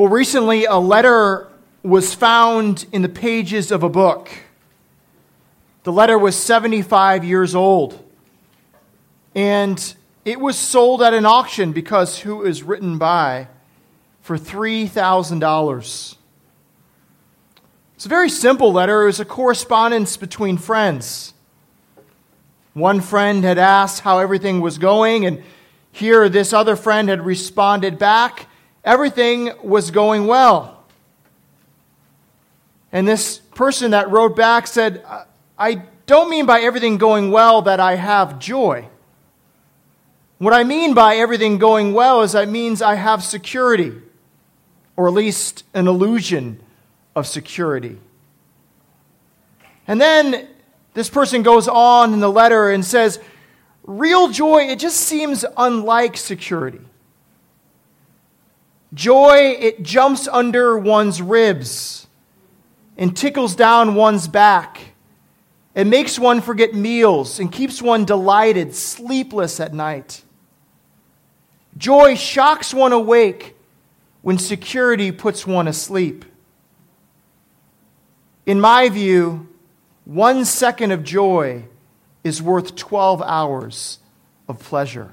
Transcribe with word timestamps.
Well, 0.00 0.08
recently 0.08 0.64
a 0.64 0.78
letter 0.78 1.46
was 1.82 2.14
found 2.14 2.86
in 2.90 3.02
the 3.02 3.08
pages 3.10 3.70
of 3.70 3.82
a 3.82 3.90
book. 3.90 4.30
The 5.82 5.92
letter 5.92 6.18
was 6.18 6.36
75 6.36 7.22
years 7.22 7.54
old. 7.54 8.02
And 9.34 9.94
it 10.24 10.40
was 10.40 10.56
sold 10.56 11.02
at 11.02 11.12
an 11.12 11.26
auction 11.26 11.72
because 11.72 12.20
who 12.20 12.46
is 12.46 12.62
written 12.62 12.96
by 12.96 13.48
for 14.22 14.38
$3,000. 14.38 16.16
It's 17.94 18.06
a 18.06 18.08
very 18.08 18.30
simple 18.30 18.72
letter. 18.72 19.02
It 19.02 19.06
was 19.06 19.20
a 19.20 19.26
correspondence 19.26 20.16
between 20.16 20.56
friends. 20.56 21.34
One 22.72 23.02
friend 23.02 23.44
had 23.44 23.58
asked 23.58 24.00
how 24.00 24.18
everything 24.18 24.62
was 24.62 24.78
going, 24.78 25.26
and 25.26 25.42
here 25.92 26.30
this 26.30 26.54
other 26.54 26.74
friend 26.74 27.10
had 27.10 27.26
responded 27.26 27.98
back 27.98 28.46
everything 28.84 29.52
was 29.62 29.90
going 29.90 30.26
well. 30.26 30.84
And 32.92 33.06
this 33.06 33.38
person 33.38 33.92
that 33.92 34.10
wrote 34.10 34.34
back 34.34 34.66
said, 34.66 35.04
I 35.58 35.82
don't 36.06 36.30
mean 36.30 36.46
by 36.46 36.60
everything 36.60 36.98
going 36.98 37.30
well 37.30 37.62
that 37.62 37.78
I 37.78 37.94
have 37.94 38.38
joy. 38.38 38.88
What 40.38 40.54
I 40.54 40.64
mean 40.64 40.94
by 40.94 41.16
everything 41.16 41.58
going 41.58 41.92
well 41.92 42.22
is 42.22 42.32
that 42.32 42.48
means 42.48 42.80
I 42.80 42.94
have 42.94 43.22
security, 43.22 43.92
or 44.96 45.06
at 45.06 45.14
least 45.14 45.64
an 45.74 45.86
illusion 45.86 46.60
of 47.14 47.26
security. 47.26 47.98
And 49.86 50.00
then 50.00 50.48
this 50.94 51.10
person 51.10 51.42
goes 51.42 51.68
on 51.68 52.14
in 52.14 52.20
the 52.20 52.30
letter 52.30 52.70
and 52.70 52.84
says, 52.84 53.20
Real 53.84 54.28
joy, 54.28 54.62
it 54.68 54.78
just 54.78 54.98
seems 54.98 55.44
unlike 55.56 56.16
security. 56.16 56.80
Joy, 58.92 59.56
it 59.58 59.82
jumps 59.82 60.26
under 60.26 60.76
one's 60.76 61.22
ribs 61.22 62.08
and 62.96 63.16
tickles 63.16 63.54
down 63.54 63.94
one's 63.94 64.26
back. 64.26 64.94
It 65.74 65.86
makes 65.86 66.18
one 66.18 66.40
forget 66.40 66.74
meals 66.74 67.38
and 67.38 67.50
keeps 67.52 67.80
one 67.80 68.04
delighted, 68.04 68.74
sleepless 68.74 69.60
at 69.60 69.72
night. 69.72 70.24
Joy 71.76 72.16
shocks 72.16 72.74
one 72.74 72.92
awake 72.92 73.56
when 74.22 74.38
security 74.38 75.12
puts 75.12 75.46
one 75.46 75.68
asleep. 75.68 76.24
In 78.44 78.60
my 78.60 78.88
view, 78.88 79.48
one 80.04 80.44
second 80.44 80.90
of 80.90 81.04
joy 81.04 81.64
is 82.24 82.42
worth 82.42 82.74
12 82.74 83.22
hours 83.22 84.00
of 84.48 84.58
pleasure. 84.58 85.12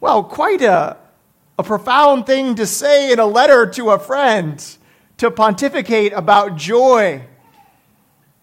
Well, 0.00 0.24
quite 0.24 0.60
a, 0.62 0.96
a 1.58 1.62
profound 1.62 2.26
thing 2.26 2.54
to 2.56 2.66
say 2.66 3.12
in 3.12 3.18
a 3.18 3.26
letter 3.26 3.66
to 3.66 3.90
a 3.90 3.98
friend 3.98 4.76
to 5.16 5.30
pontificate 5.30 6.12
about 6.12 6.56
joy. 6.56 7.24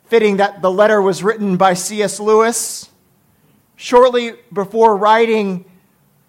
Fitting 0.06 0.38
that 0.38 0.61
the 0.61 0.72
letter 0.72 1.02
was 1.02 1.23
written 1.23 1.58
by 1.58 1.73
C.S. 1.73 2.19
Lewis 2.19 2.89
shortly 3.75 4.34
before 4.52 4.97
writing 4.97 5.66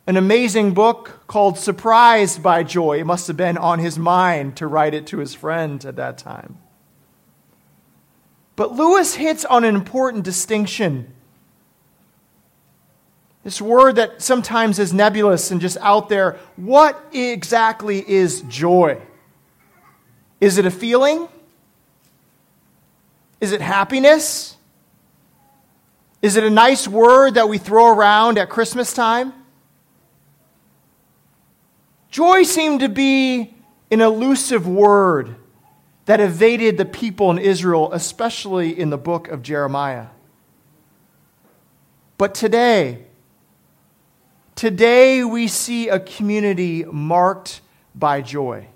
an 0.06 0.16
amazing 0.16 0.74
book 0.74 1.22
called 1.26 1.58
Surprised 1.58 2.42
by 2.42 2.62
Joy. 2.62 3.00
It 3.00 3.04
must 3.04 3.26
have 3.26 3.36
been 3.36 3.56
on 3.56 3.78
his 3.78 3.98
mind 3.98 4.56
to 4.56 4.66
write 4.66 4.92
it 4.92 5.06
to 5.08 5.18
his 5.18 5.34
friend 5.34 5.82
at 5.84 5.96
that 5.96 6.18
time. 6.18 6.58
But 8.56 8.72
Lewis 8.72 9.14
hits 9.14 9.44
on 9.46 9.64
an 9.64 9.74
important 9.74 10.24
distinction 10.24 11.13
this 13.44 13.60
word 13.60 13.96
that 13.96 14.22
sometimes 14.22 14.78
is 14.78 14.92
nebulous 14.94 15.50
and 15.50 15.60
just 15.60 15.76
out 15.82 16.08
there. 16.08 16.38
What 16.56 16.98
exactly 17.12 18.02
is 18.08 18.40
joy? 18.42 19.00
Is 20.40 20.56
it 20.56 20.64
a 20.64 20.70
feeling? 20.70 21.28
Is 23.40 23.52
it 23.52 23.60
happiness? 23.60 24.56
Is 26.22 26.36
it 26.36 26.44
a 26.44 26.50
nice 26.50 26.88
word 26.88 27.34
that 27.34 27.50
we 27.50 27.58
throw 27.58 27.94
around 27.94 28.38
at 28.38 28.48
Christmas 28.48 28.94
time? 28.94 29.34
Joy 32.10 32.44
seemed 32.44 32.80
to 32.80 32.88
be 32.88 33.54
an 33.90 34.00
elusive 34.00 34.66
word 34.66 35.36
that 36.06 36.20
evaded 36.20 36.78
the 36.78 36.84
people 36.86 37.30
in 37.30 37.38
Israel, 37.38 37.92
especially 37.92 38.78
in 38.78 38.88
the 38.88 38.96
book 38.96 39.28
of 39.28 39.42
Jeremiah. 39.42 40.06
But 42.16 42.34
today, 42.34 43.04
Today, 44.54 45.24
we 45.24 45.48
see 45.48 45.88
a 45.88 45.98
community 45.98 46.84
marked 46.84 47.60
by 47.94 48.20
joy. 48.20 48.68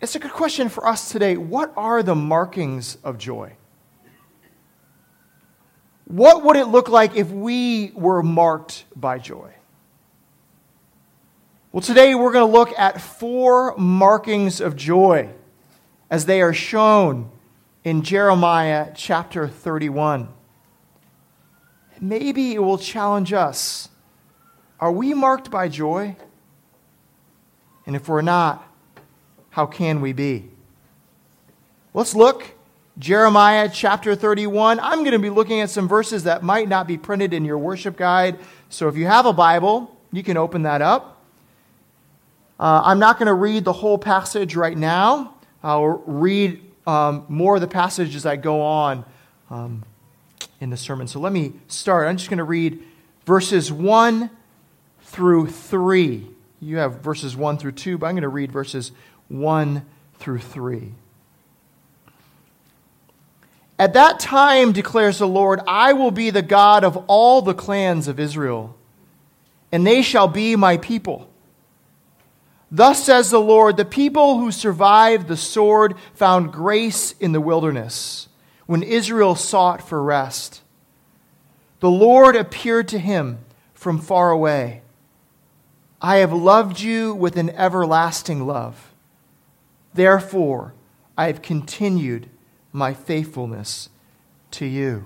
It's 0.00 0.14
a 0.14 0.20
good 0.20 0.32
question 0.32 0.68
for 0.68 0.86
us 0.86 1.10
today. 1.10 1.36
What 1.36 1.72
are 1.76 2.02
the 2.02 2.14
markings 2.14 2.98
of 3.02 3.18
joy? 3.18 3.54
What 6.04 6.44
would 6.44 6.56
it 6.56 6.66
look 6.66 6.88
like 6.88 7.16
if 7.16 7.30
we 7.30 7.90
were 7.94 8.22
marked 8.22 8.84
by 8.94 9.18
joy? 9.18 9.52
Well, 11.72 11.80
today 11.80 12.14
we're 12.14 12.32
going 12.32 12.46
to 12.46 12.52
look 12.52 12.78
at 12.78 13.00
four 13.00 13.76
markings 13.76 14.60
of 14.60 14.76
joy 14.76 15.30
as 16.10 16.26
they 16.26 16.42
are 16.42 16.52
shown 16.52 17.30
in 17.82 18.02
Jeremiah 18.02 18.92
chapter 18.94 19.48
31 19.48 20.28
maybe 22.02 22.52
it 22.52 22.58
will 22.58 22.76
challenge 22.76 23.32
us. 23.32 23.88
Are 24.80 24.90
we 24.90 25.14
marked 25.14 25.50
by 25.50 25.68
joy? 25.68 26.16
And 27.86 27.94
if 27.94 28.08
we're 28.08 28.22
not, 28.22 28.68
how 29.50 29.66
can 29.66 30.00
we 30.00 30.12
be? 30.12 30.50
Let's 31.94 32.14
look. 32.14 32.44
Jeremiah 32.98 33.70
chapter 33.72 34.14
31. 34.14 34.80
I'm 34.80 34.98
going 34.98 35.12
to 35.12 35.18
be 35.18 35.30
looking 35.30 35.60
at 35.60 35.70
some 35.70 35.88
verses 35.88 36.24
that 36.24 36.42
might 36.42 36.68
not 36.68 36.86
be 36.86 36.98
printed 36.98 37.32
in 37.32 37.44
your 37.44 37.56
worship 37.56 37.96
guide. 37.96 38.38
So 38.68 38.88
if 38.88 38.96
you 38.96 39.06
have 39.06 39.24
a 39.24 39.32
Bible, 39.32 39.96
you 40.10 40.22
can 40.22 40.36
open 40.36 40.62
that 40.62 40.82
up. 40.82 41.22
Uh, 42.60 42.82
I'm 42.84 42.98
not 42.98 43.18
going 43.18 43.28
to 43.28 43.34
read 43.34 43.64
the 43.64 43.72
whole 43.72 43.96
passage 43.96 44.56
right 44.56 44.76
now. 44.76 45.34
I'll 45.62 46.02
read 46.06 46.60
um, 46.86 47.24
more 47.28 47.54
of 47.54 47.60
the 47.60 47.68
passage 47.68 48.14
as 48.14 48.26
I 48.26 48.36
go 48.36 48.60
on. 48.60 49.04
Um, 49.48 49.84
in 50.62 50.70
the 50.70 50.76
sermon. 50.76 51.08
So 51.08 51.18
let 51.18 51.32
me 51.32 51.54
start. 51.66 52.06
I'm 52.06 52.16
just 52.16 52.30
going 52.30 52.38
to 52.38 52.44
read 52.44 52.80
verses 53.26 53.72
1 53.72 54.30
through 55.00 55.48
3. 55.48 56.28
You 56.60 56.76
have 56.76 57.00
verses 57.00 57.36
1 57.36 57.58
through 57.58 57.72
2, 57.72 57.98
but 57.98 58.06
I'm 58.06 58.14
going 58.14 58.22
to 58.22 58.28
read 58.28 58.52
verses 58.52 58.92
1 59.26 59.84
through 60.14 60.38
3. 60.38 60.94
At 63.76 63.94
that 63.94 64.20
time, 64.20 64.70
declares 64.70 65.18
the 65.18 65.26
Lord, 65.26 65.58
I 65.66 65.94
will 65.94 66.12
be 66.12 66.30
the 66.30 66.42
God 66.42 66.84
of 66.84 66.96
all 67.08 67.42
the 67.42 67.54
clans 67.54 68.06
of 68.06 68.20
Israel, 68.20 68.76
and 69.72 69.84
they 69.84 70.00
shall 70.00 70.28
be 70.28 70.54
my 70.54 70.76
people. 70.76 71.28
Thus 72.70 73.02
says 73.02 73.30
the 73.32 73.40
Lord, 73.40 73.76
the 73.76 73.84
people 73.84 74.38
who 74.38 74.52
survived 74.52 75.26
the 75.26 75.36
sword 75.36 75.96
found 76.14 76.52
grace 76.52 77.16
in 77.18 77.32
the 77.32 77.40
wilderness 77.40 78.28
when 78.66 78.82
Israel 78.82 79.34
sought 79.34 79.86
for 79.86 80.02
rest. 80.02 80.62
The 81.80 81.90
Lord 81.90 82.36
appeared 82.36 82.88
to 82.88 82.98
him 82.98 83.38
from 83.74 83.98
far 83.98 84.30
away. 84.30 84.82
I 86.00 86.16
have 86.16 86.32
loved 86.32 86.80
you 86.80 87.14
with 87.14 87.36
an 87.36 87.50
everlasting 87.50 88.46
love. 88.46 88.92
Therefore, 89.94 90.74
I 91.16 91.26
have 91.26 91.42
continued 91.42 92.28
my 92.72 92.94
faithfulness 92.94 93.88
to 94.52 94.66
you. 94.66 95.04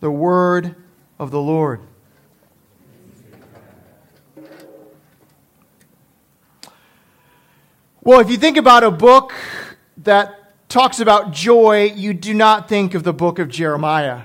The 0.00 0.10
word 0.10 0.76
of 1.18 1.30
the 1.30 1.40
Lord. 1.40 1.80
Well, 8.02 8.20
if 8.20 8.30
you 8.30 8.36
think 8.36 8.58
about 8.58 8.84
a 8.84 8.90
book 8.90 9.32
that 9.96 10.43
talks 10.74 10.98
about 10.98 11.30
joy, 11.30 11.84
you 11.94 12.12
do 12.12 12.34
not 12.34 12.68
think 12.68 12.94
of 12.94 13.04
the 13.04 13.12
book 13.12 13.38
of 13.38 13.48
Jeremiah. 13.48 14.22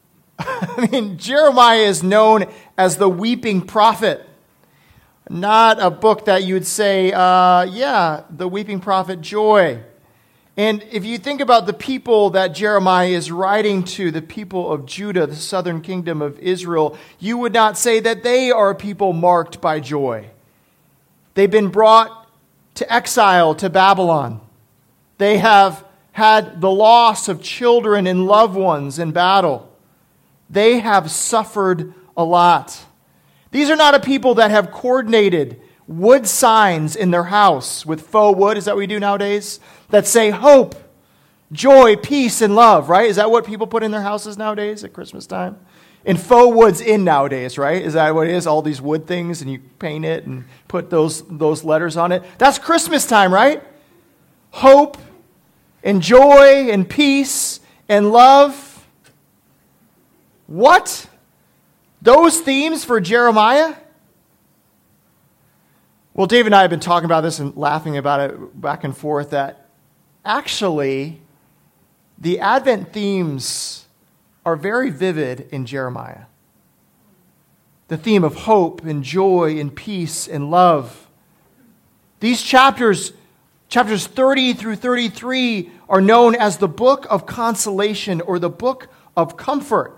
I 0.38 0.88
mean, 0.90 1.18
Jeremiah 1.18 1.82
is 1.82 2.02
known 2.02 2.46
as 2.78 2.96
the 2.96 3.06
weeping 3.06 3.60
prophet, 3.60 4.26
not 5.28 5.78
a 5.78 5.90
book 5.90 6.24
that 6.24 6.42
you 6.42 6.54
would 6.54 6.66
say, 6.66 7.12
uh, 7.12 7.64
yeah, 7.64 8.22
the 8.30 8.48
weeping 8.48 8.80
prophet, 8.80 9.20
joy. 9.20 9.82
And 10.56 10.82
if 10.90 11.04
you 11.04 11.18
think 11.18 11.42
about 11.42 11.66
the 11.66 11.74
people 11.74 12.30
that 12.30 12.54
Jeremiah 12.54 13.08
is 13.08 13.30
writing 13.30 13.84
to, 13.84 14.10
the 14.10 14.22
people 14.22 14.72
of 14.72 14.86
Judah, 14.86 15.26
the 15.26 15.36
southern 15.36 15.82
kingdom 15.82 16.22
of 16.22 16.38
Israel, 16.38 16.96
you 17.18 17.36
would 17.36 17.52
not 17.52 17.76
say 17.76 18.00
that 18.00 18.22
they 18.22 18.50
are 18.50 18.74
people 18.74 19.12
marked 19.12 19.60
by 19.60 19.80
joy. 19.80 20.30
They've 21.34 21.50
been 21.50 21.68
brought 21.68 22.26
to 22.76 22.90
exile 22.90 23.54
to 23.56 23.68
Babylon. 23.68 24.40
They 25.18 25.36
have 25.36 25.84
had 26.12 26.60
the 26.60 26.70
loss 26.70 27.28
of 27.28 27.42
children 27.42 28.06
and 28.06 28.26
loved 28.26 28.56
ones 28.56 28.98
in 28.98 29.12
battle. 29.12 29.70
They 30.48 30.80
have 30.80 31.10
suffered 31.10 31.94
a 32.16 32.24
lot. 32.24 32.84
These 33.52 33.70
are 33.70 33.76
not 33.76 33.94
a 33.94 34.00
people 34.00 34.34
that 34.34 34.50
have 34.50 34.70
coordinated 34.70 35.60
wood 35.86 36.26
signs 36.26 36.94
in 36.94 37.10
their 37.10 37.24
house 37.24 37.84
with 37.84 38.02
faux 38.02 38.38
wood. 38.38 38.56
Is 38.56 38.66
that 38.66 38.74
what 38.74 38.80
we 38.80 38.86
do 38.86 39.00
nowadays? 39.00 39.60
That 39.90 40.06
say 40.06 40.30
hope, 40.30 40.76
joy, 41.52 41.96
peace, 41.96 42.40
and 42.40 42.54
love, 42.54 42.88
right? 42.88 43.08
Is 43.08 43.16
that 43.16 43.30
what 43.30 43.44
people 43.44 43.66
put 43.66 43.82
in 43.82 43.90
their 43.90 44.02
houses 44.02 44.38
nowadays 44.38 44.84
at 44.84 44.92
Christmas 44.92 45.26
time? 45.26 45.58
And 46.04 46.18
faux 46.18 46.56
wood's 46.56 46.80
in 46.80 47.04
nowadays, 47.04 47.58
right? 47.58 47.82
Is 47.82 47.94
that 47.94 48.14
what 48.14 48.26
it 48.26 48.34
is? 48.34 48.46
All 48.46 48.62
these 48.62 48.80
wood 48.80 49.06
things, 49.06 49.42
and 49.42 49.50
you 49.50 49.58
paint 49.58 50.04
it 50.04 50.26
and 50.26 50.44
put 50.66 50.90
those, 50.90 51.26
those 51.28 51.62
letters 51.62 51.96
on 51.96 52.12
it. 52.12 52.22
That's 52.38 52.58
Christmas 52.58 53.06
time, 53.06 53.34
right? 53.34 53.62
Hope 54.50 54.96
and 55.82 56.02
joy 56.02 56.70
and 56.70 56.88
peace 56.88 57.60
and 57.88 58.10
love. 58.10 58.86
What? 60.46 61.06
Those 62.02 62.40
themes 62.40 62.84
for 62.84 63.00
Jeremiah? 63.00 63.76
Well, 66.14 66.26
Dave 66.26 66.46
and 66.46 66.54
I 66.54 66.62
have 66.62 66.70
been 66.70 66.80
talking 66.80 67.04
about 67.04 67.22
this 67.22 67.38
and 67.38 67.56
laughing 67.56 67.96
about 67.96 68.20
it 68.20 68.60
back 68.60 68.84
and 68.84 68.96
forth 68.96 69.30
that 69.30 69.68
actually 70.24 71.20
the 72.18 72.40
Advent 72.40 72.92
themes 72.92 73.86
are 74.44 74.56
very 74.56 74.90
vivid 74.90 75.48
in 75.50 75.66
Jeremiah. 75.66 76.24
The 77.88 77.96
theme 77.96 78.24
of 78.24 78.34
hope 78.34 78.84
and 78.84 79.02
joy 79.02 79.58
and 79.58 79.74
peace 79.74 80.28
and 80.28 80.50
love. 80.50 81.08
These 82.20 82.42
chapters, 82.42 83.12
chapters 83.70 84.06
30 84.06 84.52
through 84.54 84.76
33, 84.76 85.70
are 85.88 86.00
known 86.00 86.34
as 86.34 86.58
the 86.58 86.68
book 86.68 87.06
of 87.08 87.24
consolation 87.24 88.20
or 88.20 88.38
the 88.38 88.50
book 88.50 88.88
of 89.16 89.36
comfort. 89.36 89.96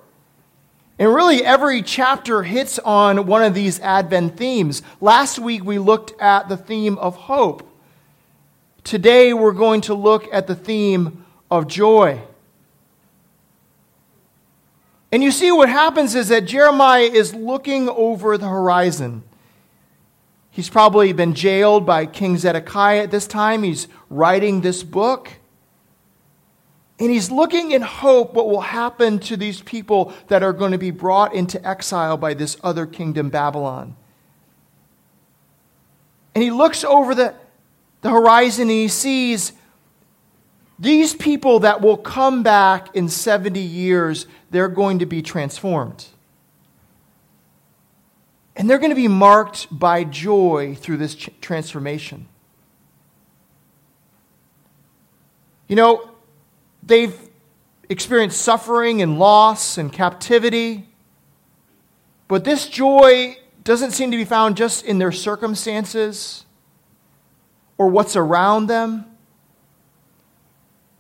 And 0.99 1.13
really, 1.13 1.43
every 1.43 1.83
chapter 1.83 2.43
hits 2.43 2.79
on 2.79 3.27
one 3.27 3.43
of 3.43 3.55
these 3.55 3.81
Advent 3.81 4.37
themes. 4.37 4.83
Last 5.01 5.39
week, 5.39 5.65
we 5.65 5.79
looked 5.79 6.13
at 6.21 6.49
the 6.49 6.57
theme 6.57 6.99
of 6.99 7.17
hope. 7.17 7.67
Today, 8.85 9.33
we're 9.33 9.53
going 9.53 9.81
to 9.83 9.95
look 9.95 10.29
at 10.33 10.47
the 10.47 10.55
theme 10.55 11.25
of 11.51 11.67
joy. 11.67 12.21
And 15.11 15.23
you 15.23 15.31
see, 15.31 15.51
what 15.51 15.69
happens 15.69 16.15
is 16.15 16.29
that 16.29 16.45
Jeremiah 16.45 17.03
is 17.03 17.35
looking 17.35 17.89
over 17.89 18.37
the 18.37 18.49
horizon. 18.49 19.23
He's 20.53 20.69
probably 20.69 21.15
been 21.15 21.35
jailed 21.35 21.87
by 21.87 22.05
King 22.05 22.37
Zedekiah 22.37 23.05
at 23.05 23.11
this 23.11 23.27
time. 23.27 23.63
He's 23.63 23.89
writing 24.11 24.61
this 24.61 24.83
book. 24.83 25.31
And 26.99 27.11
he's 27.11 27.31
looking 27.31 27.71
in 27.73 27.81
hope 27.81 28.35
what 28.35 28.51
will 28.51 28.61
happen 28.61 29.19
to 29.21 29.37
these 29.39 29.63
people 29.63 30.13
that 30.29 30.43
are 30.43 30.53
going 30.53 30.73
to 30.73 30.79
be 30.79 30.91
brought 30.91 31.35
into 31.35 31.67
exile 31.67 32.19
by 32.19 32.35
this 32.35 32.59
other 32.63 32.85
kingdom, 32.85 33.31
Babylon. 33.31 33.97
And 36.35 36.45
he 36.45 36.51
looks 36.51 36.85
over 36.85 37.15
the, 37.15 37.35
the 38.03 38.11
horizon 38.11 38.65
and 38.65 38.71
he 38.73 38.89
sees 38.89 39.55
these 40.79 41.15
people 41.15 41.61
that 41.61 41.81
will 41.81 41.97
come 41.97 42.43
back 42.43 42.95
in 42.95 43.09
70 43.09 43.59
years, 43.59 44.27
they're 44.51 44.69
going 44.69 44.99
to 44.99 45.07
be 45.07 45.23
transformed. 45.23 46.09
And 48.63 48.71
they're 48.71 48.79
going 48.79 48.91
to 48.91 48.95
be 48.95 49.09
marked 49.09 49.67
by 49.77 50.05
joy 50.05 50.77
through 50.77 50.99
this 50.99 51.17
transformation. 51.41 52.29
You 55.67 55.75
know, 55.75 56.09
they've 56.81 57.13
experienced 57.89 58.41
suffering 58.41 59.03
and 59.03 59.19
loss 59.19 59.79
and 59.79 59.93
captivity, 59.93 60.87
but 62.29 62.45
this 62.45 62.69
joy 62.69 63.37
doesn't 63.65 63.91
seem 63.91 64.13
to 64.13 64.17
be 64.17 64.25
found 64.25 64.57
just 64.57 64.85
in 64.85 65.01
their 65.01 65.11
circumstances 65.11 66.45
or 67.79 67.89
what's 67.89 68.15
around 68.15 68.69
them. 68.69 69.07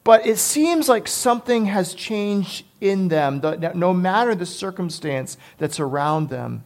But 0.02 0.26
it 0.26 0.38
seems 0.38 0.88
like 0.88 1.06
something 1.06 1.66
has 1.66 1.94
changed 1.94 2.66
in 2.80 3.06
them. 3.06 3.40
No 3.76 3.94
matter 3.94 4.34
the 4.34 4.46
circumstance 4.46 5.36
that's 5.58 5.78
around 5.78 6.28
them, 6.28 6.64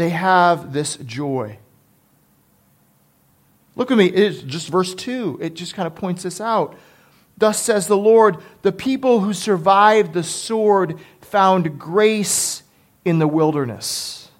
they 0.00 0.10
have 0.10 0.72
this 0.72 0.96
joy. 0.96 1.58
Look 3.76 3.90
at 3.90 3.98
me, 3.98 4.06
it's 4.06 4.40
just 4.42 4.68
verse 4.68 4.94
2. 4.94 5.38
It 5.40 5.54
just 5.54 5.74
kind 5.74 5.86
of 5.86 5.94
points 5.94 6.22
this 6.22 6.40
out. 6.40 6.76
Thus 7.36 7.60
says 7.60 7.86
the 7.86 7.96
Lord, 7.96 8.38
the 8.62 8.72
people 8.72 9.20
who 9.20 9.32
survived 9.32 10.12
the 10.12 10.22
sword 10.22 10.98
found 11.20 11.78
grace 11.78 12.62
in 13.04 13.18
the 13.18 13.28
wilderness. 13.28 14.30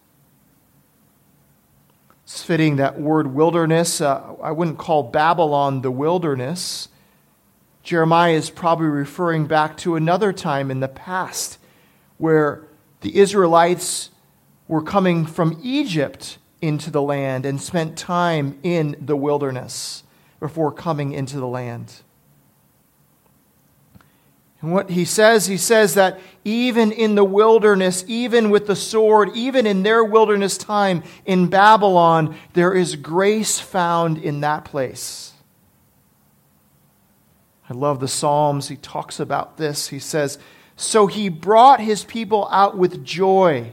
It's 2.25 2.43
fitting 2.43 2.77
that 2.77 3.01
word 3.01 3.29
wilderness. 3.29 4.01
Uh, 4.01 4.35
I 4.43 4.53
wouldn't 4.53 4.79
call 4.79 5.03
Babylon 5.03 5.83
the 5.83 5.91
wilderness. 5.91 6.89
Jeremiah 7.83 8.33
is 8.33 8.51
probably 8.51 8.87
referring 8.87 9.47
back 9.47 9.77
to 9.79 9.97
another 9.97 10.33
time 10.33 10.71
in 10.71 10.81
the 10.81 10.89
past 10.89 11.59
where 12.19 12.67
the 13.01 13.19
Israelites 13.19 14.11
were 14.71 14.81
coming 14.81 15.27
from 15.27 15.59
Egypt 15.65 16.39
into 16.63 16.93
the 16.93 17.03
land 17.03 17.45
and 17.45 17.61
spent 17.61 17.99
time 17.99 18.57
in 18.63 18.95
the 19.01 19.17
wilderness 19.17 20.05
before 20.39 20.71
coming 20.71 21.11
into 21.11 21.39
the 21.39 21.47
land. 21.47 21.93
And 24.63 24.73
what 24.73 24.91
he 24.91 25.05
says, 25.05 25.47
he 25.47 25.57
says 25.57 25.95
that 25.95 26.21
even 26.45 26.93
in 26.93 27.17
the 27.17 27.25
wilderness, 27.25 28.05
even 28.07 28.49
with 28.49 28.69
the 28.69 28.77
sword, 28.77 29.31
even 29.35 29.67
in 29.67 29.83
their 29.83 30.05
wilderness 30.05 30.57
time 30.57 31.03
in 31.25 31.49
Babylon, 31.49 32.37
there 32.53 32.73
is 32.73 32.95
grace 32.95 33.59
found 33.59 34.19
in 34.19 34.41
that 34.43 34.65
place. 34.65 35.33
I 37.69 37.75
love 37.75 37.99
the 37.99 38.07
Psalms. 38.07 38.69
He 38.69 38.77
talks 38.77 39.19
about 39.19 39.57
this. 39.57 39.89
He 39.89 39.99
says, 39.99 40.39
So 40.77 41.09
he 41.09 41.29
brought 41.29 41.81
his 41.81 42.05
people 42.05 42.47
out 42.53 42.79
with 42.79 43.05
joy, 43.05 43.73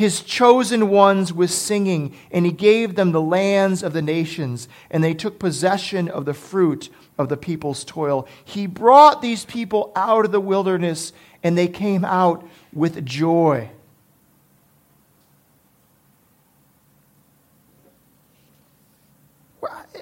his 0.00 0.22
chosen 0.22 0.88
ones 0.88 1.30
with 1.30 1.50
singing, 1.50 2.16
and 2.30 2.46
he 2.46 2.52
gave 2.52 2.94
them 2.94 3.12
the 3.12 3.20
lands 3.20 3.82
of 3.82 3.92
the 3.92 4.00
nations, 4.00 4.66
and 4.90 5.04
they 5.04 5.12
took 5.12 5.38
possession 5.38 6.08
of 6.08 6.24
the 6.24 6.32
fruit 6.32 6.88
of 7.18 7.28
the 7.28 7.36
people's 7.36 7.84
toil. 7.84 8.26
He 8.42 8.66
brought 8.66 9.20
these 9.20 9.44
people 9.44 9.92
out 9.94 10.24
of 10.24 10.32
the 10.32 10.40
wilderness, 10.40 11.12
and 11.42 11.58
they 11.58 11.68
came 11.68 12.02
out 12.02 12.48
with 12.72 13.04
joy. 13.04 13.68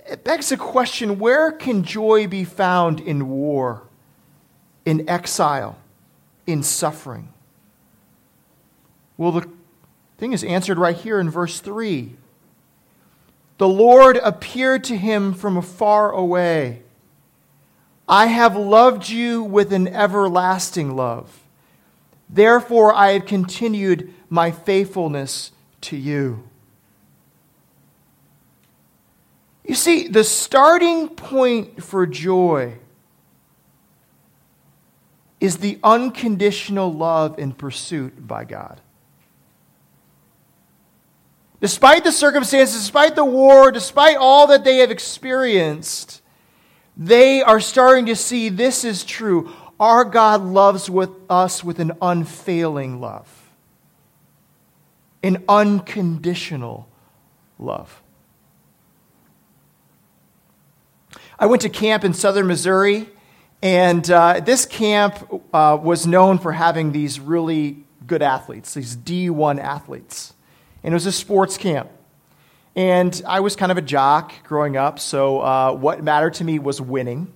it 0.07 0.23
begs 0.23 0.51
the 0.51 0.57
question 0.57 1.19
where 1.19 1.51
can 1.51 1.83
joy 1.83 2.29
be 2.29 2.45
found 2.45 3.01
in 3.01 3.29
war, 3.29 3.83
in 4.85 5.09
exile, 5.09 5.77
in 6.47 6.63
suffering? 6.63 7.31
Well, 9.17 9.33
the 9.33 9.58
thing 10.19 10.33
is 10.33 10.45
answered 10.45 10.79
right 10.79 10.97
here 10.97 11.21
in 11.21 11.31
verse 11.31 11.61
3. 11.61 12.17
The 13.59 13.69
Lord 13.69 14.19
appeared 14.19 14.85
to 14.85 14.97
him 14.97 15.33
from 15.33 15.61
far 15.63 16.13
away. 16.13 16.83
I 18.09 18.27
have 18.27 18.57
loved 18.57 19.09
you 19.09 19.43
with 19.43 19.73
an 19.73 19.89
everlasting 19.89 20.97
love. 20.97 21.41
Therefore, 22.29 22.95
I 22.95 23.13
have 23.13 23.27
continued 23.27 24.13
my 24.29 24.51
faithfulness 24.51 25.53
to 25.83 25.97
you. 25.97 26.49
You 29.65 29.75
see, 29.75 30.09
the 30.09 30.25
starting 30.25 31.11
point 31.11 31.83
for 31.83 32.07
joy 32.07 32.79
is 35.41 35.59
the 35.59 35.79
unconditional 35.85 36.93
love 36.93 37.39
and 37.39 37.57
pursuit 37.57 38.27
by 38.27 38.45
God. 38.45 38.81
Despite 41.61 42.05
the 42.05 42.13
circumstances, 42.13 42.77
despite 42.77 43.17
the 43.17 43.25
war, 43.25 43.73
despite 43.73 44.17
all 44.17 44.47
that 44.49 44.63
they 44.65 44.79
have 44.79 44.91
experienced, 44.91 46.23
they 46.97 47.43
are 47.43 47.61
starting 47.61 48.07
to 48.07 48.17
see 48.17 48.49
this 48.49 48.85
is 48.85 49.05
true. 49.05 49.51
Our 49.81 50.05
God 50.05 50.43
loves 50.43 50.89
with 50.89 51.11
us 51.29 51.65
with 51.65 51.81
an 51.81 51.93
unfailing 52.01 53.01
love, 53.01 53.51
an 55.23 55.45
unconditional 55.49 56.89
love. 57.59 58.03
I 61.41 61.47
went 61.47 61.63
to 61.63 61.69
camp 61.69 62.05
in 62.05 62.15
southern 62.15 62.49
Missouri, 62.49 63.09
and 63.63 64.09
uh, 64.11 64.41
this 64.41 64.67
camp 64.67 65.43
uh, 65.53 65.79
was 65.81 66.07
known 66.07 66.39
for 66.39 66.53
having 66.53 66.93
these 66.93 67.19
really 67.21 67.85
good 68.07 68.23
athletes, 68.23 68.75
these 68.75 68.97
D1 68.97 69.61
athletes. 69.61 70.35
And 70.83 70.93
it 70.93 70.97
was 70.97 71.07
a 71.07 71.13
sports 71.13 71.57
camp. 71.57 71.91
And 72.77 73.21
I 73.27 73.41
was 73.41 73.57
kind 73.57 73.73
of 73.73 73.79
a 73.79 73.83
jock 73.83 74.33
growing 74.45 74.77
up, 74.77 75.01
so 75.01 75.41
uh, 75.41 75.73
what 75.73 76.03
mattered 76.05 76.35
to 76.35 76.45
me 76.45 76.59
was 76.59 76.81
winning. 76.81 77.33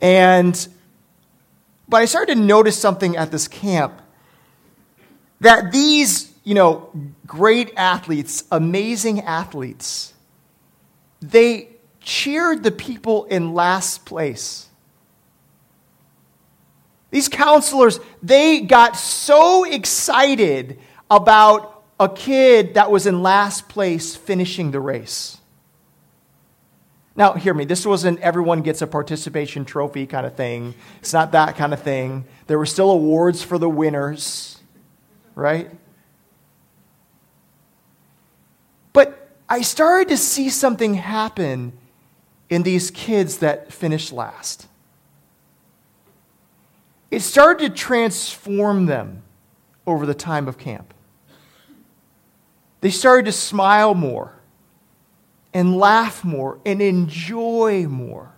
And, 0.00 0.68
but 1.88 2.00
I 2.00 2.06
started 2.06 2.34
to 2.36 2.40
notice 2.40 2.78
something 2.78 3.16
at 3.16 3.30
this 3.30 3.48
camp. 3.48 4.00
that 5.40 5.72
these, 5.72 6.32
you 6.44 6.54
know, 6.54 6.90
great 7.26 7.72
athletes, 7.76 8.44
amazing 8.50 9.20
athletes, 9.20 10.14
they 11.20 11.68
cheered 12.00 12.62
the 12.62 12.70
people 12.70 13.24
in 13.26 13.54
last 13.54 14.04
place. 14.04 14.67
These 17.10 17.28
counselors, 17.28 18.00
they 18.22 18.60
got 18.60 18.96
so 18.96 19.64
excited 19.64 20.78
about 21.10 21.82
a 21.98 22.08
kid 22.08 22.74
that 22.74 22.90
was 22.90 23.06
in 23.06 23.22
last 23.22 23.68
place 23.68 24.14
finishing 24.14 24.70
the 24.70 24.80
race. 24.80 25.38
Now, 27.16 27.32
hear 27.32 27.52
me, 27.52 27.64
this 27.64 27.84
wasn't 27.84 28.20
everyone 28.20 28.62
gets 28.62 28.80
a 28.80 28.86
participation 28.86 29.64
trophy 29.64 30.06
kind 30.06 30.24
of 30.24 30.36
thing. 30.36 30.74
It's 31.00 31.12
not 31.12 31.32
that 31.32 31.56
kind 31.56 31.72
of 31.72 31.82
thing. 31.82 32.24
There 32.46 32.58
were 32.58 32.66
still 32.66 32.90
awards 32.90 33.42
for 33.42 33.58
the 33.58 33.68
winners, 33.68 34.60
right? 35.34 35.68
But 38.92 39.30
I 39.48 39.62
started 39.62 40.08
to 40.10 40.16
see 40.16 40.48
something 40.48 40.94
happen 40.94 41.72
in 42.48 42.62
these 42.62 42.92
kids 42.92 43.38
that 43.38 43.72
finished 43.72 44.12
last. 44.12 44.68
It 47.10 47.20
started 47.20 47.68
to 47.68 47.74
transform 47.74 48.86
them 48.86 49.22
over 49.86 50.04
the 50.04 50.14
time 50.14 50.48
of 50.48 50.58
camp. 50.58 50.92
They 52.80 52.90
started 52.90 53.24
to 53.26 53.32
smile 53.32 53.94
more 53.94 54.34
and 55.54 55.76
laugh 55.76 56.24
more 56.24 56.58
and 56.66 56.82
enjoy 56.82 57.86
more. 57.86 58.34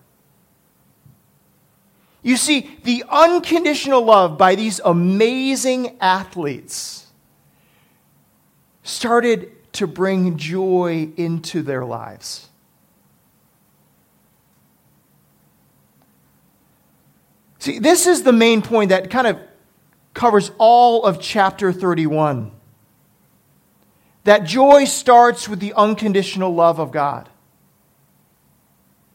You 2.22 2.36
see, 2.36 2.78
the 2.84 3.04
unconditional 3.08 4.04
love 4.04 4.36
by 4.36 4.54
these 4.54 4.80
amazing 4.84 5.96
athletes 6.00 7.06
started 8.82 9.72
to 9.72 9.86
bring 9.86 10.36
joy 10.36 11.10
into 11.16 11.62
their 11.62 11.84
lives. 11.84 12.49
See, 17.60 17.78
this 17.78 18.06
is 18.06 18.22
the 18.22 18.32
main 18.32 18.62
point 18.62 18.88
that 18.88 19.10
kind 19.10 19.26
of 19.26 19.38
covers 20.14 20.50
all 20.58 21.04
of 21.04 21.20
chapter 21.20 21.72
31 21.72 22.52
that 24.24 24.44
joy 24.44 24.84
starts 24.84 25.48
with 25.48 25.60
the 25.60 25.72
unconditional 25.74 26.54
love 26.54 26.78
of 26.78 26.90
God. 26.90 27.28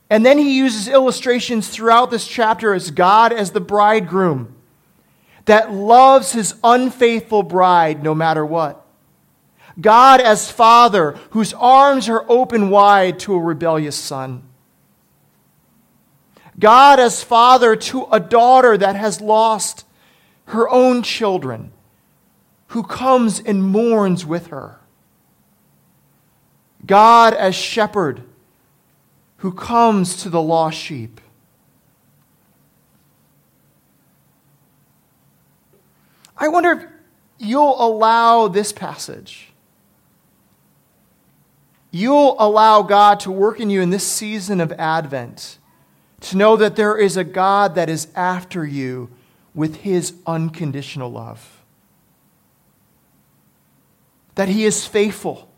And 0.09 0.25
then 0.25 0.37
he 0.37 0.57
uses 0.57 0.87
illustrations 0.87 1.69
throughout 1.69 2.11
this 2.11 2.27
chapter 2.27 2.73
as 2.73 2.91
God 2.91 3.31
as 3.31 3.51
the 3.51 3.61
bridegroom 3.61 4.55
that 5.45 5.71
loves 5.71 6.31
his 6.31 6.55
unfaithful 6.63 7.43
bride 7.43 8.03
no 8.03 8.15
matter 8.15 8.45
what. 8.45 8.85
God 9.79 10.21
as 10.21 10.49
father 10.51 11.17
whose 11.31 11.53
arms 11.53 12.09
are 12.09 12.25
open 12.29 12.69
wide 12.69 13.19
to 13.19 13.33
a 13.33 13.39
rebellious 13.39 13.95
son. 13.95 14.43
God 16.59 17.00
as 17.00 17.24
father 17.24 17.75
to 17.75 18.07
a 18.12 18.19
daughter 18.19 18.77
that 18.77 18.95
has 18.95 19.19
lost 19.19 19.85
her 20.45 20.69
own 20.69 21.01
children, 21.03 21.71
who 22.67 22.83
comes 22.83 23.39
and 23.39 23.63
mourns 23.63 24.25
with 24.25 24.47
her. 24.47 24.79
God 26.85 27.33
as 27.33 27.55
shepherd 27.55 28.24
who 29.38 29.51
comes 29.51 30.21
to 30.24 30.29
the 30.29 30.41
lost 30.41 30.77
sheep. 30.77 31.19
I 36.38 36.47
wonder 36.47 36.71
if 36.71 36.85
you'll 37.38 37.75
allow 37.83 38.47
this 38.47 38.71
passage. 38.71 39.53
You'll 41.91 42.35
allow 42.39 42.81
God 42.81 43.19
to 43.21 43.31
work 43.31 43.59
in 43.59 43.69
you 43.69 43.81
in 43.81 43.89
this 43.89 44.05
season 44.05 44.59
of 44.59 44.71
Advent 44.74 45.57
to 46.22 46.38
know 46.38 46.55
that 46.55 46.75
there 46.75 46.98
is 46.98 47.17
a 47.17 47.24
God 47.24 47.75
that 47.75 47.89
is 47.89 48.07
after 48.15 48.65
you 48.65 49.10
with 49.53 49.77
his 49.77 50.13
unconditional 50.25 51.12
love. 51.12 51.63
That 54.36 54.50
he 54.50 54.65
is 54.65 54.86
faithful 54.86 55.50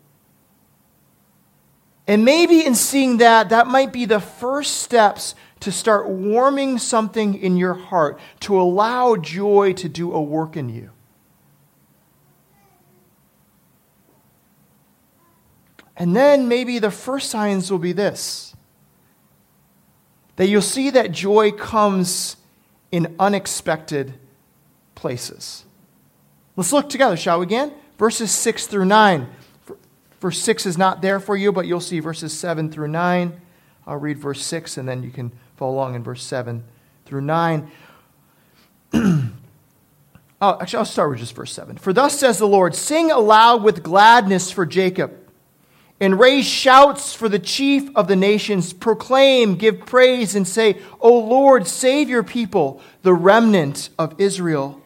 and 2.08 2.24
maybe 2.24 2.64
in 2.64 2.74
seeing 2.74 3.18
that, 3.18 3.50
that 3.50 3.66
might 3.66 3.92
be 3.92 4.06
the 4.06 4.18
first 4.18 4.78
steps 4.78 5.34
to 5.60 5.70
start 5.70 6.08
warming 6.08 6.78
something 6.78 7.34
in 7.34 7.58
your 7.58 7.74
heart, 7.74 8.18
to 8.40 8.58
allow 8.58 9.14
joy 9.16 9.74
to 9.74 9.90
do 9.90 10.14
a 10.14 10.20
work 10.20 10.56
in 10.56 10.70
you. 10.70 10.90
And 15.98 16.16
then 16.16 16.48
maybe 16.48 16.78
the 16.78 16.90
first 16.90 17.28
signs 17.28 17.70
will 17.70 17.78
be 17.78 17.92
this 17.92 18.54
that 20.38 20.46
you'll 20.46 20.62
see 20.62 20.88
that 20.90 21.10
joy 21.10 21.50
comes 21.50 22.36
in 22.92 23.12
unexpected 23.18 24.14
places. 24.94 25.64
Let's 26.54 26.72
look 26.72 26.88
together, 26.88 27.16
shall 27.16 27.40
we 27.40 27.46
again? 27.46 27.72
Verses 27.98 28.30
6 28.30 28.68
through 28.68 28.84
9. 28.84 29.28
Verse 30.20 30.38
6 30.38 30.64
is 30.64 30.78
not 30.78 31.02
there 31.02 31.18
for 31.18 31.36
you, 31.36 31.50
but 31.50 31.66
you'll 31.66 31.80
see 31.80 31.98
verses 31.98 32.32
7 32.32 32.70
through 32.70 32.86
9. 32.86 33.40
I'll 33.84 33.96
read 33.96 34.18
verse 34.18 34.40
6, 34.46 34.76
and 34.76 34.88
then 34.88 35.02
you 35.02 35.10
can 35.10 35.32
follow 35.56 35.72
along 35.72 35.96
in 35.96 36.04
verse 36.04 36.22
7 36.22 36.62
through 37.04 37.22
9. 37.22 37.70
oh, 38.94 39.32
actually, 40.40 40.78
I'll 40.78 40.84
start 40.84 41.10
with 41.10 41.18
just 41.18 41.34
verse 41.34 41.52
7. 41.52 41.78
For 41.78 41.92
thus 41.92 42.16
says 42.16 42.38
the 42.38 42.46
Lord 42.46 42.76
Sing 42.76 43.10
aloud 43.10 43.64
with 43.64 43.82
gladness 43.82 44.52
for 44.52 44.64
Jacob, 44.64 45.17
and 46.00 46.18
raise 46.18 46.46
shouts 46.46 47.12
for 47.12 47.28
the 47.28 47.38
chief 47.38 47.90
of 47.96 48.08
the 48.08 48.16
nations. 48.16 48.72
Proclaim, 48.72 49.56
give 49.56 49.80
praise, 49.80 50.34
and 50.34 50.46
say, 50.46 50.78
O 51.00 51.18
Lord, 51.18 51.66
save 51.66 52.08
your 52.08 52.22
people, 52.22 52.80
the 53.02 53.14
remnant 53.14 53.90
of 53.98 54.14
Israel. 54.18 54.80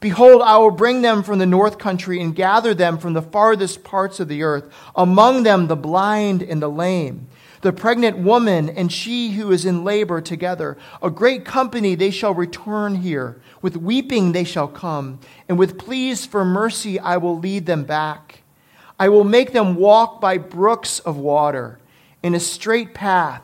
Behold, 0.00 0.42
I 0.42 0.58
will 0.58 0.72
bring 0.72 1.02
them 1.02 1.22
from 1.22 1.38
the 1.38 1.46
north 1.46 1.78
country 1.78 2.20
and 2.20 2.34
gather 2.34 2.74
them 2.74 2.98
from 2.98 3.12
the 3.12 3.22
farthest 3.22 3.84
parts 3.84 4.18
of 4.18 4.26
the 4.26 4.42
earth, 4.42 4.72
among 4.96 5.44
them 5.44 5.68
the 5.68 5.76
blind 5.76 6.42
and 6.42 6.60
the 6.60 6.68
lame, 6.68 7.28
the 7.60 7.72
pregnant 7.72 8.18
woman 8.18 8.68
and 8.68 8.90
she 8.90 9.30
who 9.30 9.52
is 9.52 9.64
in 9.64 9.84
labor 9.84 10.20
together. 10.20 10.76
A 11.00 11.08
great 11.08 11.44
company 11.44 11.94
they 11.94 12.10
shall 12.10 12.34
return 12.34 12.96
here. 12.96 13.40
With 13.60 13.76
weeping 13.76 14.32
they 14.32 14.42
shall 14.42 14.66
come, 14.66 15.20
and 15.48 15.56
with 15.56 15.78
pleas 15.78 16.26
for 16.26 16.44
mercy 16.44 16.98
I 16.98 17.18
will 17.18 17.38
lead 17.38 17.66
them 17.66 17.84
back. 17.84 18.41
I 18.98 19.08
will 19.08 19.24
make 19.24 19.52
them 19.52 19.74
walk 19.74 20.20
by 20.20 20.38
brooks 20.38 20.98
of 21.00 21.16
water, 21.16 21.78
in 22.22 22.34
a 22.34 22.40
straight 22.40 22.94
path 22.94 23.42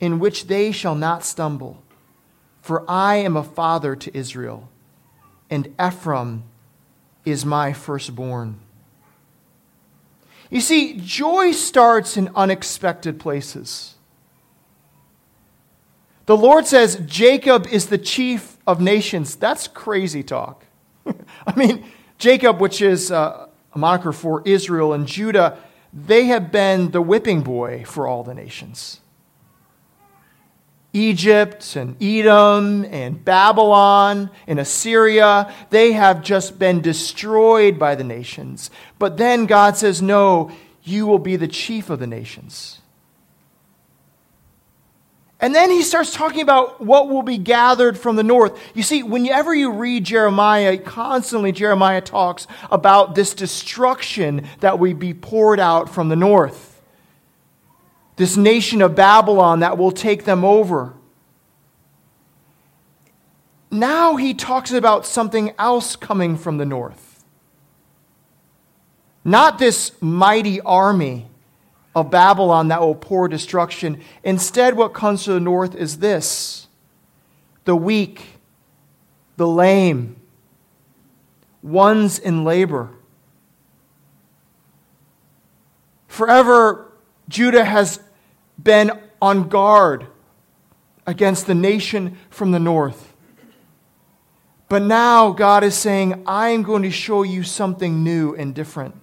in 0.00 0.18
which 0.18 0.46
they 0.46 0.70
shall 0.70 0.94
not 0.94 1.24
stumble. 1.24 1.82
For 2.60 2.88
I 2.88 3.16
am 3.16 3.36
a 3.36 3.42
father 3.42 3.96
to 3.96 4.16
Israel 4.16 4.68
and 5.50 5.74
Ephraim 5.82 6.44
is 7.24 7.44
my 7.44 7.72
firstborn. 7.72 8.60
You 10.50 10.60
see, 10.60 10.98
joy 10.98 11.52
starts 11.52 12.16
in 12.16 12.30
unexpected 12.34 13.20
places. 13.20 13.94
The 16.26 16.36
Lord 16.36 16.66
says 16.66 17.00
Jacob 17.06 17.66
is 17.66 17.86
the 17.86 17.98
chief 17.98 18.56
of 18.66 18.80
nations. 18.80 19.36
That's 19.36 19.68
crazy 19.68 20.22
talk. 20.22 20.64
I 21.46 21.56
mean, 21.56 21.84
Jacob, 22.18 22.60
which 22.60 22.82
is 22.82 23.10
uh, 23.10 23.47
a 23.78 23.80
moniker 23.80 24.12
for 24.12 24.42
Israel 24.44 24.92
and 24.92 25.06
Judah, 25.06 25.56
they 25.92 26.24
have 26.26 26.50
been 26.50 26.90
the 26.90 27.00
whipping 27.00 27.42
boy 27.42 27.84
for 27.86 28.08
all 28.08 28.24
the 28.24 28.34
nations. 28.34 29.00
Egypt 30.92 31.76
and 31.76 32.02
Edom 32.02 32.84
and 32.86 33.24
Babylon 33.24 34.30
and 34.46 34.58
Assyria, 34.58 35.54
they 35.70 35.92
have 35.92 36.22
just 36.22 36.58
been 36.58 36.80
destroyed 36.80 37.78
by 37.78 37.94
the 37.94 38.04
nations. 38.04 38.70
But 38.98 39.16
then 39.16 39.46
God 39.46 39.76
says, 39.76 40.02
No, 40.02 40.50
you 40.82 41.06
will 41.06 41.20
be 41.20 41.36
the 41.36 41.46
chief 41.46 41.88
of 41.88 42.00
the 42.00 42.06
nations. 42.06 42.80
And 45.40 45.54
then 45.54 45.70
he 45.70 45.82
starts 45.82 46.12
talking 46.12 46.40
about 46.40 46.80
what 46.80 47.08
will 47.08 47.22
be 47.22 47.38
gathered 47.38 47.96
from 47.96 48.16
the 48.16 48.24
north. 48.24 48.58
You 48.74 48.82
see, 48.82 49.04
whenever 49.04 49.54
you 49.54 49.70
read 49.70 50.04
Jeremiah, 50.04 50.76
constantly 50.78 51.52
Jeremiah 51.52 52.00
talks 52.00 52.48
about 52.72 53.14
this 53.14 53.34
destruction 53.34 54.46
that 54.60 54.78
will 54.80 54.94
be 54.94 55.14
poured 55.14 55.60
out 55.60 55.88
from 55.88 56.08
the 56.08 56.16
north 56.16 56.68
this 58.18 58.36
nation 58.36 58.82
of 58.82 58.94
Babylon 58.94 59.60
that 59.60 59.78
will 59.78 59.92
take 59.92 60.24
them 60.24 60.44
over. 60.44 60.92
Now 63.70 64.16
he 64.16 64.34
talks 64.34 64.72
about 64.72 65.06
something 65.06 65.54
else 65.56 65.94
coming 65.94 66.36
from 66.36 66.58
the 66.58 66.64
north. 66.64 67.24
Not 69.24 69.58
this 69.58 69.92
mighty 70.02 70.60
army 70.60 71.27
of 71.94 72.10
Babylon 72.10 72.68
that 72.68 72.80
will 72.80 72.94
pour 72.94 73.28
destruction. 73.28 74.00
Instead, 74.22 74.76
what 74.76 74.94
comes 74.94 75.24
to 75.24 75.32
the 75.32 75.40
north 75.40 75.74
is 75.74 75.98
this 75.98 76.68
the 77.64 77.76
weak, 77.76 78.38
the 79.36 79.46
lame, 79.46 80.16
ones 81.62 82.18
in 82.18 82.44
labor. 82.44 82.90
Forever, 86.06 86.90
Judah 87.28 87.64
has 87.64 88.00
been 88.60 88.90
on 89.20 89.48
guard 89.48 90.06
against 91.06 91.46
the 91.46 91.54
nation 91.54 92.18
from 92.30 92.50
the 92.50 92.58
north. 92.58 93.14
But 94.68 94.82
now 94.82 95.30
God 95.30 95.64
is 95.64 95.74
saying, 95.74 96.22
I 96.26 96.50
am 96.50 96.62
going 96.62 96.82
to 96.82 96.90
show 96.90 97.22
you 97.22 97.42
something 97.42 98.04
new 98.04 98.34
and 98.34 98.54
different. 98.54 98.94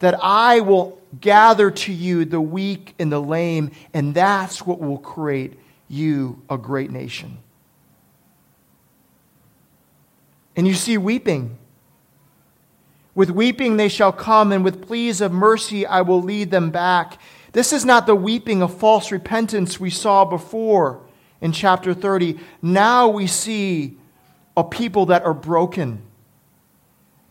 That 0.00 0.18
I 0.22 0.60
will 0.60 1.00
gather 1.20 1.70
to 1.70 1.92
you 1.92 2.24
the 2.24 2.40
weak 2.40 2.94
and 2.98 3.10
the 3.10 3.20
lame, 3.20 3.70
and 3.94 4.14
that's 4.14 4.66
what 4.66 4.80
will 4.80 4.98
create 4.98 5.58
you 5.88 6.42
a 6.50 6.58
great 6.58 6.90
nation. 6.90 7.38
And 10.56 10.66
you 10.66 10.74
see 10.74 10.98
weeping. 10.98 11.56
With 13.14 13.30
weeping 13.30 13.76
they 13.76 13.88
shall 13.88 14.12
come, 14.12 14.52
and 14.52 14.64
with 14.64 14.86
pleas 14.86 15.20
of 15.20 15.32
mercy 15.32 15.86
I 15.86 16.02
will 16.02 16.22
lead 16.22 16.50
them 16.50 16.70
back. 16.70 17.18
This 17.52 17.72
is 17.72 17.84
not 17.84 18.06
the 18.06 18.14
weeping 18.14 18.62
of 18.62 18.76
false 18.78 19.10
repentance 19.10 19.80
we 19.80 19.90
saw 19.90 20.24
before 20.24 21.00
in 21.40 21.52
chapter 21.52 21.94
30. 21.94 22.38
Now 22.62 23.08
we 23.08 23.26
see 23.26 23.96
a 24.56 24.62
people 24.62 25.06
that 25.06 25.24
are 25.24 25.34
broken, 25.34 26.02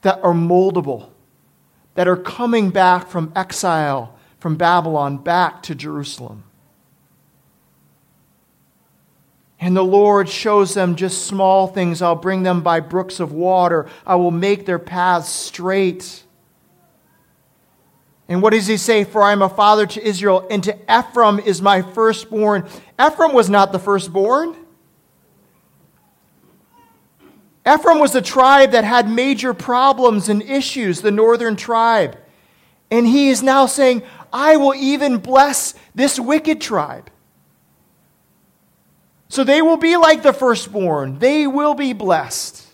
that 0.02 0.20
are 0.24 0.34
moldable, 0.34 1.10
that 2.00 2.08
are 2.08 2.16
coming 2.16 2.70
back 2.70 3.10
from 3.10 3.30
exile 3.36 4.18
from 4.40 4.56
Babylon 4.56 5.18
back 5.18 5.62
to 5.64 5.76
Jerusalem. 5.76 6.46
And 9.60 9.76
the 9.76 9.84
Lord 9.84 10.30
shows 10.30 10.74
them 10.74 10.96
just 10.96 11.26
small 11.26 11.68
things. 11.68 12.02
I'll 12.02 12.16
bring 12.16 12.44
them 12.44 12.62
by 12.62 12.80
brooks 12.80 13.20
of 13.20 13.34
water. 13.34 13.86
I 14.08 14.16
will 14.16 14.32
make 14.32 14.66
their 14.66 14.80
paths 14.80 15.28
straight. 15.28 16.24
And 18.30 18.42
what 18.42 18.52
does 18.52 18.68
he 18.68 18.78
say? 18.78 19.04
For 19.04 19.22
I 19.22 19.34
am 19.34 19.42
a 19.42 19.50
father 19.50 19.86
to 19.86 20.02
Israel, 20.02 20.48
and 20.50 20.64
to 20.64 20.78
Ephraim 20.90 21.38
is 21.40 21.62
my 21.62 21.82
firstborn. 21.82 22.66
Ephraim 22.98 23.34
was 23.34 23.50
not 23.50 23.74
the 23.74 23.80
firstborn. 23.80 24.56
Ephraim 27.72 28.00
was 28.00 28.16
a 28.16 28.22
tribe 28.22 28.72
that 28.72 28.84
had 28.84 29.10
major 29.10 29.54
problems 29.54 30.30
and 30.30 30.42
issues, 30.42 31.02
the 31.02 31.12
northern 31.12 31.56
tribe. 31.56 32.18
And 32.90 33.06
he 33.06 33.30
is 33.30 33.44
now 33.44 33.66
saying, 33.66 34.04
I 34.32 34.58
will 34.58 34.74
even 34.74 35.18
bless 35.18 35.76
this 35.94 36.20
wicked 36.20 36.62
tribe. 36.62 37.10
So 39.28 39.44
they 39.44 39.62
will 39.62 39.78
be 39.78 39.98
like 39.98 40.24
the 40.24 40.34
firstborn, 40.34 41.20
they 41.20 41.46
will 41.46 41.76
be 41.76 41.94
blessed. 41.94 42.66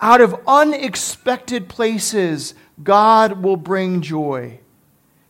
Out 0.00 0.20
of 0.20 0.38
unexpected 0.46 1.66
places, 1.68 2.54
God 2.82 3.42
will 3.42 3.56
bring 3.56 4.02
joy. 4.02 4.60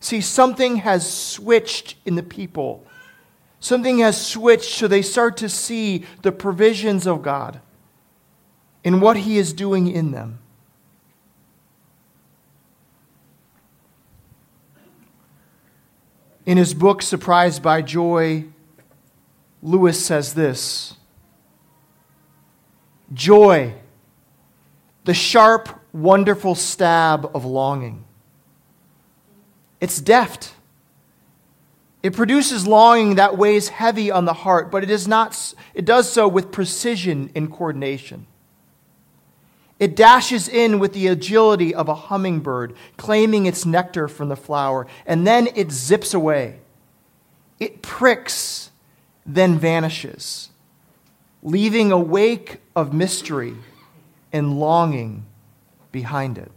See, 0.00 0.20
something 0.20 0.76
has 0.78 1.10
switched 1.10 1.96
in 2.04 2.16
the 2.16 2.22
people. 2.24 2.84
Something 3.64 4.00
has 4.00 4.20
switched 4.20 4.74
so 4.74 4.86
they 4.86 5.00
start 5.00 5.38
to 5.38 5.48
see 5.48 6.04
the 6.20 6.32
provisions 6.32 7.06
of 7.06 7.22
God 7.22 7.62
and 8.84 9.00
what 9.00 9.16
He 9.16 9.38
is 9.38 9.54
doing 9.54 9.86
in 9.86 10.10
them. 10.10 10.38
In 16.44 16.58
his 16.58 16.74
book, 16.74 17.00
Surprised 17.00 17.62
by 17.62 17.80
Joy, 17.80 18.44
Lewis 19.62 20.04
says 20.04 20.34
this 20.34 20.96
Joy 23.14 23.72
the 25.04 25.14
sharp, 25.14 25.70
wonderful 25.90 26.54
stab 26.54 27.30
of 27.34 27.46
longing. 27.46 28.04
It's 29.80 30.02
deft. 30.02 30.53
It 32.04 32.12
produces 32.12 32.66
longing 32.66 33.14
that 33.14 33.38
weighs 33.38 33.70
heavy 33.70 34.10
on 34.10 34.26
the 34.26 34.34
heart, 34.34 34.70
but 34.70 34.82
it, 34.82 34.90
is 34.90 35.08
not, 35.08 35.54
it 35.72 35.86
does 35.86 36.12
so 36.12 36.28
with 36.28 36.52
precision 36.52 37.30
and 37.34 37.50
coordination. 37.50 38.26
It 39.80 39.96
dashes 39.96 40.46
in 40.46 40.78
with 40.78 40.92
the 40.92 41.06
agility 41.06 41.74
of 41.74 41.88
a 41.88 41.94
hummingbird, 41.94 42.76
claiming 42.98 43.46
its 43.46 43.64
nectar 43.64 44.06
from 44.06 44.28
the 44.28 44.36
flower, 44.36 44.86
and 45.06 45.26
then 45.26 45.48
it 45.54 45.72
zips 45.72 46.12
away. 46.12 46.58
It 47.58 47.80
pricks, 47.80 48.70
then 49.24 49.58
vanishes, 49.58 50.50
leaving 51.42 51.90
a 51.90 51.98
wake 51.98 52.60
of 52.76 52.92
mystery 52.92 53.56
and 54.30 54.60
longing 54.60 55.24
behind 55.90 56.36
it. 56.36 56.52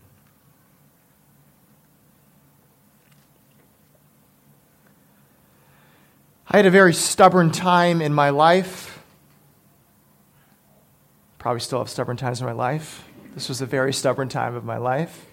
I 6.50 6.56
had 6.56 6.66
a 6.66 6.72
very 6.72 6.94
stubborn 6.94 7.52
time 7.52 8.02
in 8.02 8.14
my 8.14 8.30
life. 8.30 9.04
Probably 11.40 11.60
still 11.60 11.80
have 11.80 11.90
stubborn 11.90 12.16
times 12.16 12.40
in 12.40 12.46
my 12.46 12.54
life. 12.54 13.04
This 13.34 13.50
was 13.50 13.60
a 13.60 13.66
very 13.66 13.92
stubborn 13.92 14.30
time 14.30 14.56
of 14.56 14.64
my 14.64 14.78
life. 14.78 15.26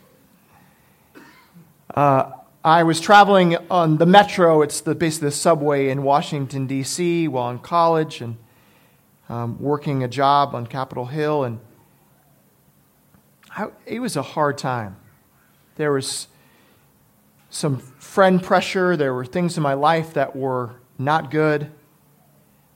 Uh, 1.95 2.33
I 2.65 2.83
was 2.83 2.99
traveling 2.99 3.57
on 3.71 3.99
the 3.99 4.07
metro, 4.07 4.63
it's 4.63 4.81
the, 4.81 4.97
basically 4.97 5.29
the 5.29 5.37
subway 5.37 5.89
in 5.89 6.03
Washington, 6.03 6.67
D.C., 6.67 7.29
while 7.29 7.49
in 7.51 7.61
college 7.61 8.21
and 8.21 8.37
um, 9.29 9.57
working 9.61 10.03
a 10.03 10.09
job 10.09 10.53
on 10.53 10.67
Capitol 10.67 11.07
Hill. 11.07 11.45
And 11.45 11.61
I, 13.51 13.69
it 13.87 14.01
was 14.01 14.17
a 14.17 14.23
hard 14.23 14.59
time. 14.59 14.97
There 15.77 15.93
was 15.93 16.27
some 17.51 17.79
friend 17.79 18.43
pressure. 18.43 18.97
There 18.97 19.15
were 19.15 19.25
things 19.25 19.57
in 19.57 19.63
my 19.63 19.75
life 19.75 20.15
that 20.15 20.35
were 20.35 20.75
not 20.99 21.31
good. 21.31 21.71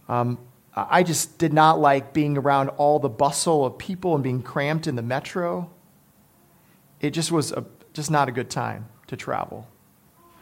Um, 0.09 0.39
I 0.75 1.03
just 1.03 1.39
did 1.39 1.53
not 1.53 1.81
like 1.81 2.13
being 2.13 2.39
around 2.39 2.69
all 2.71 2.99
the 2.99 3.09
bustle 3.09 3.67
of 3.67 3.79
people 3.79 4.15
and 4.15 4.23
being 4.23 4.43
cramped 4.43 4.87
in 4.87 4.97
the 4.97 5.03
metro. 5.03 5.71
It 7.01 7.11
just 7.11 7.33
was 7.33 7.53
a, 7.53 7.65
just 7.93 8.11
not 8.11 8.29
a 8.29 8.33
good 8.33 8.51
time 8.51 8.89
to 9.09 9.17
travel 9.17 9.67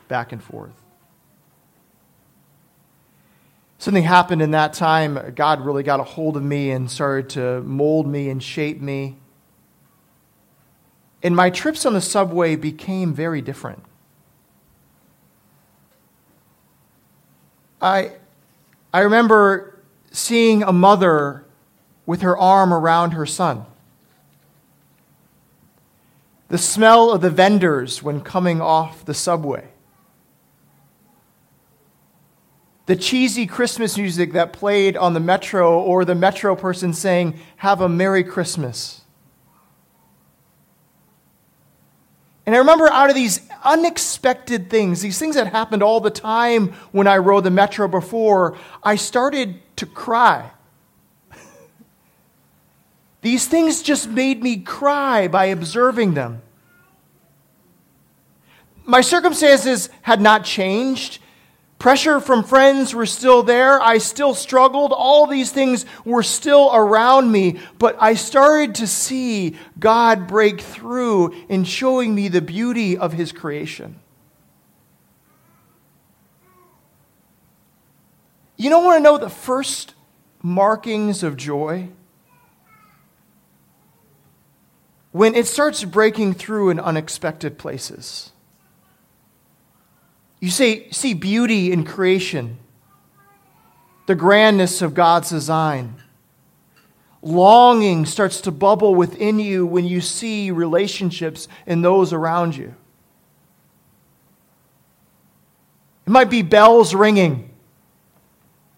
back 0.08 0.32
and 0.32 0.42
forth. 0.42 0.74
Something 3.78 4.04
happened 4.04 4.42
in 4.42 4.52
that 4.52 4.72
time. 4.72 5.32
God 5.34 5.64
really 5.64 5.82
got 5.82 6.00
a 6.00 6.04
hold 6.04 6.36
of 6.36 6.42
me 6.42 6.70
and 6.70 6.90
started 6.90 7.30
to 7.30 7.60
mold 7.62 8.06
me 8.06 8.30
and 8.30 8.42
shape 8.42 8.80
me. 8.80 9.16
And 11.22 11.34
my 11.34 11.50
trips 11.50 11.84
on 11.84 11.92
the 11.92 12.00
subway 12.00 12.56
became 12.56 13.12
very 13.12 13.42
different. 13.42 13.82
I, 17.80 18.12
I 18.92 19.00
remember 19.00 19.78
seeing 20.10 20.62
a 20.62 20.72
mother 20.72 21.44
with 22.06 22.22
her 22.22 22.36
arm 22.36 22.72
around 22.72 23.12
her 23.12 23.26
son. 23.26 23.66
The 26.48 26.58
smell 26.58 27.10
of 27.10 27.20
the 27.20 27.30
vendors 27.30 28.02
when 28.02 28.20
coming 28.20 28.60
off 28.60 29.04
the 29.04 29.14
subway. 29.14 29.68
The 32.86 32.94
cheesy 32.94 33.46
Christmas 33.46 33.98
music 33.98 34.32
that 34.32 34.52
played 34.52 34.96
on 34.96 35.12
the 35.12 35.20
metro, 35.20 35.80
or 35.80 36.04
the 36.04 36.14
metro 36.14 36.54
person 36.54 36.92
saying, 36.92 37.38
Have 37.56 37.80
a 37.80 37.88
Merry 37.88 38.22
Christmas. 38.22 39.02
And 42.46 42.54
I 42.54 42.58
remember 42.58 42.88
out 42.88 43.10
of 43.10 43.16
these 43.16 43.40
unexpected 43.64 44.70
things, 44.70 45.02
these 45.02 45.18
things 45.18 45.34
that 45.34 45.48
happened 45.48 45.82
all 45.82 46.00
the 46.00 46.10
time 46.10 46.68
when 46.92 47.08
I 47.08 47.18
rode 47.18 47.42
the 47.42 47.50
metro 47.50 47.88
before, 47.88 48.56
I 48.84 48.94
started 48.94 49.60
to 49.76 49.86
cry. 49.86 50.52
these 53.20 53.48
things 53.48 53.82
just 53.82 54.08
made 54.08 54.44
me 54.44 54.58
cry 54.58 55.26
by 55.26 55.46
observing 55.46 56.14
them. 56.14 56.42
My 58.84 59.00
circumstances 59.00 59.88
had 60.02 60.20
not 60.20 60.44
changed. 60.44 61.18
Pressure 61.78 62.20
from 62.20 62.42
friends 62.42 62.94
were 62.94 63.06
still 63.06 63.42
there. 63.42 63.80
I 63.80 63.98
still 63.98 64.34
struggled. 64.34 64.92
All 64.92 65.26
these 65.26 65.52
things 65.52 65.84
were 66.04 66.22
still 66.22 66.70
around 66.72 67.30
me. 67.30 67.60
But 67.78 67.96
I 68.00 68.14
started 68.14 68.76
to 68.76 68.86
see 68.86 69.56
God 69.78 70.26
break 70.26 70.60
through 70.60 71.34
in 71.48 71.64
showing 71.64 72.14
me 72.14 72.28
the 72.28 72.40
beauty 72.40 72.96
of 72.96 73.12
His 73.12 73.30
creation. 73.30 74.00
You 78.56 78.70
don't 78.70 78.84
want 78.84 78.98
to 78.98 79.02
know 79.02 79.18
the 79.18 79.28
first 79.28 79.94
markings 80.42 81.22
of 81.22 81.36
joy? 81.36 81.90
When 85.12 85.34
it 85.34 85.46
starts 85.46 85.84
breaking 85.84 86.34
through 86.34 86.70
in 86.70 86.80
unexpected 86.80 87.58
places. 87.58 88.32
You 90.40 90.50
say, 90.50 90.90
see 90.90 91.14
beauty 91.14 91.72
in 91.72 91.84
creation. 91.84 92.58
the 94.06 94.14
grandness 94.14 94.82
of 94.82 94.94
God's 94.94 95.30
design. 95.30 95.96
Longing 97.22 98.06
starts 98.06 98.40
to 98.42 98.52
bubble 98.52 98.94
within 98.94 99.38
you 99.40 99.66
when 99.66 99.84
you 99.84 100.00
see 100.00 100.50
relationships 100.52 101.48
in 101.66 101.82
those 101.82 102.12
around 102.12 102.56
you. 102.56 102.74
It 106.06 106.10
might 106.10 106.30
be 106.30 106.42
bells 106.42 106.94
ringing, 106.94 107.50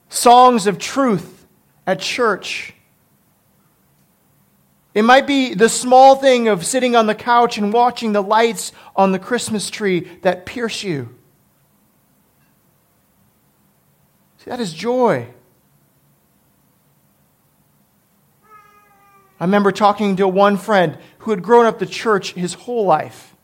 songs 0.08 0.66
of 0.66 0.78
truth 0.78 1.46
at 1.86 2.00
church. 2.00 2.72
It 4.94 5.02
might 5.02 5.26
be 5.26 5.52
the 5.52 5.68
small 5.68 6.16
thing 6.16 6.48
of 6.48 6.64
sitting 6.64 6.96
on 6.96 7.06
the 7.06 7.14
couch 7.14 7.58
and 7.58 7.70
watching 7.70 8.14
the 8.14 8.22
lights 8.22 8.72
on 8.96 9.12
the 9.12 9.18
Christmas 9.18 9.68
tree 9.68 10.00
that 10.22 10.46
pierce 10.46 10.82
you. 10.82 11.14
See, 14.38 14.50
that 14.50 14.60
is 14.60 14.72
joy. 14.72 15.28
I 19.40 19.44
remember 19.44 19.70
talking 19.70 20.16
to 20.16 20.26
one 20.26 20.56
friend 20.56 20.98
who 21.18 21.30
had 21.30 21.42
grown 21.42 21.66
up 21.66 21.78
the 21.78 21.86
church 21.86 22.32
his 22.32 22.54
whole 22.54 22.84
life. 22.84 23.36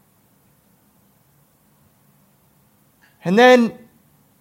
And 3.24 3.38
then 3.38 3.78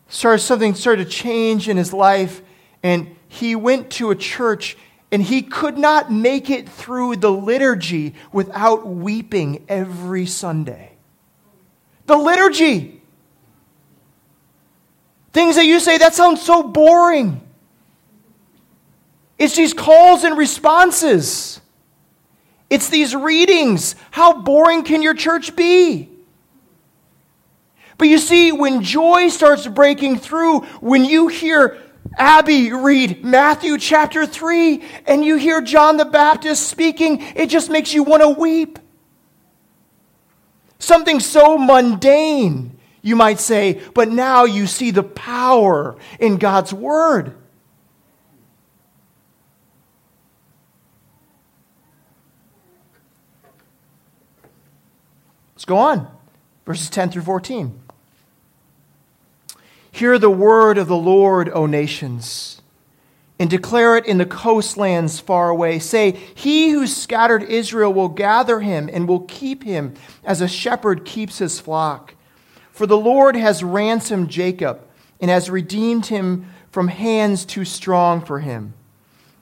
started, 0.08 0.40
something 0.40 0.74
started 0.74 1.06
to 1.06 1.10
change 1.10 1.70
in 1.70 1.78
his 1.78 1.94
life, 1.94 2.42
and 2.82 3.16
he 3.28 3.56
went 3.56 3.92
to 3.92 4.12
a 4.12 4.16
church 4.16 4.78
and 5.12 5.22
he 5.22 5.44
could 5.44 5.78
not 5.78 6.12
make 6.12 6.50
it 6.50 6.68
through 6.68 7.16
the 7.18 7.32
liturgy 7.32 8.16
without 8.32 8.88
weeping 8.88 9.64
every 9.70 10.26
Sunday. 10.26 10.94
The 12.08 12.18
liturgy. 12.18 13.03
Things 15.34 15.56
that 15.56 15.66
you 15.66 15.80
say, 15.80 15.98
that 15.98 16.14
sounds 16.14 16.42
so 16.42 16.64
boring. 16.64 17.42
It's 19.38 19.56
these 19.56 19.74
calls 19.74 20.24
and 20.24 20.38
responses. 20.38 21.60
It's 22.70 22.90
these 22.90 23.16
readings. 23.16 23.96
How 24.12 24.42
boring 24.42 24.84
can 24.84 25.02
your 25.02 25.16
church 25.16 25.56
be? 25.56 26.10
But 27.98 28.08
you 28.08 28.20
see, 28.20 28.52
when 28.52 28.82
joy 28.82 29.30
starts 29.30 29.68
breaking 29.68 30.20
through, 30.20 30.62
when 30.82 31.04
you 31.04 31.28
hear 31.28 31.80
Abby 32.18 32.72
read 32.72 33.24
Matthew 33.24 33.78
chapter 33.78 34.26
3 34.26 34.84
and 35.08 35.26
you 35.26 35.38
hear 35.38 35.62
John 35.62 35.98
the 35.98 36.06
Baptist 36.06 36.68
speaking, 36.68 37.22
it 37.36 37.48
just 37.48 37.70
makes 37.70 37.94
you 37.94 38.04
want 38.04 38.22
to 38.22 38.30
weep. 38.30 38.78
Something 40.80 41.20
so 41.20 41.58
mundane, 41.58 42.78
you 43.04 43.16
might 43.18 43.40
say, 43.40 43.82
but 43.94 44.10
now 44.10 44.46
you 44.46 44.66
see 44.66 44.90
the 44.90 45.04
power 45.04 45.96
in 46.20 46.38
God's 46.38 46.74
Word. 46.74 47.36
Let's 55.54 55.66
go 55.66 55.78
on. 55.78 56.08
Verses 56.66 56.90
10 56.90 57.12
through 57.12 57.22
14. 57.24 57.80
Hear 59.92 60.18
the 60.18 60.30
word 60.30 60.78
of 60.78 60.88
the 60.88 60.98
Lord, 60.98 61.50
O 61.54 61.66
nations, 61.66 62.62
and 63.38 63.50
declare 63.50 63.96
it 63.96 64.06
in 64.06 64.18
the 64.18 64.26
coastlands 64.26 65.20
far 65.20 65.50
away. 65.50 65.80
Say, 65.80 66.12
He 66.12 66.72
who 66.72 66.88
scattered 66.88 67.44
Israel 67.44 67.94
will 67.94 68.10
gather 68.10 68.62
him 68.62 68.90
and 68.92 69.08
will 69.08 69.22
keep 69.22 69.64
him 69.64 69.94
as 70.24 70.42
a 70.42 70.48
shepherd 70.48 71.06
keeps 71.06 71.38
his 71.38 71.60
flock. 71.60 72.16
For 72.74 72.88
the 72.88 72.98
Lord 72.98 73.36
has 73.36 73.64
ransomed 73.64 74.30
Jacob 74.30 74.82
and 75.22 75.30
has 75.30 75.48
redeemed 75.48 76.08
him 76.08 76.48
from 76.72 76.88
hands 76.88 77.46
too 77.46 77.66
strong 77.66 78.20
for 78.20 78.40
him. 78.40 78.74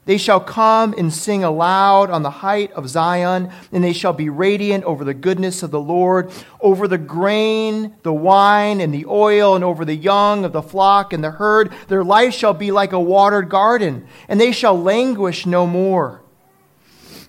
They 0.04 0.18
shall 0.18 0.42
come 0.42 0.94
and 0.98 1.14
sing 1.14 1.42
aloud 1.42 2.10
on 2.10 2.24
the 2.24 2.30
height 2.30 2.74
of 2.74 2.90
Zion, 2.90 3.50
and 3.72 3.82
they 3.82 3.94
shall 3.94 4.12
be 4.12 4.30
radiant 4.30 4.84
over 4.84 5.06
the 5.06 5.14
goodness 5.14 5.64
of 5.64 5.72
the 5.72 5.80
Lord, 5.80 6.30
over 6.60 6.90
the 6.90 6.98
grain, 6.98 7.96
the 8.04 8.12
wine, 8.12 8.82
and 8.82 8.94
the 8.94 9.06
oil, 9.06 9.56
and 9.56 9.64
over 9.64 9.86
the 9.86 9.96
young 9.96 10.44
of 10.44 10.52
the 10.52 10.62
flock 10.62 11.14
and 11.14 11.24
the 11.24 11.32
herd. 11.32 11.72
Their 11.88 12.04
life 12.04 12.34
shall 12.34 12.54
be 12.54 12.72
like 12.72 12.92
a 12.92 13.00
watered 13.00 13.48
garden, 13.48 14.06
and 14.28 14.42
they 14.42 14.52
shall 14.52 14.78
languish 14.78 15.46
no 15.46 15.66
more. 15.66 16.22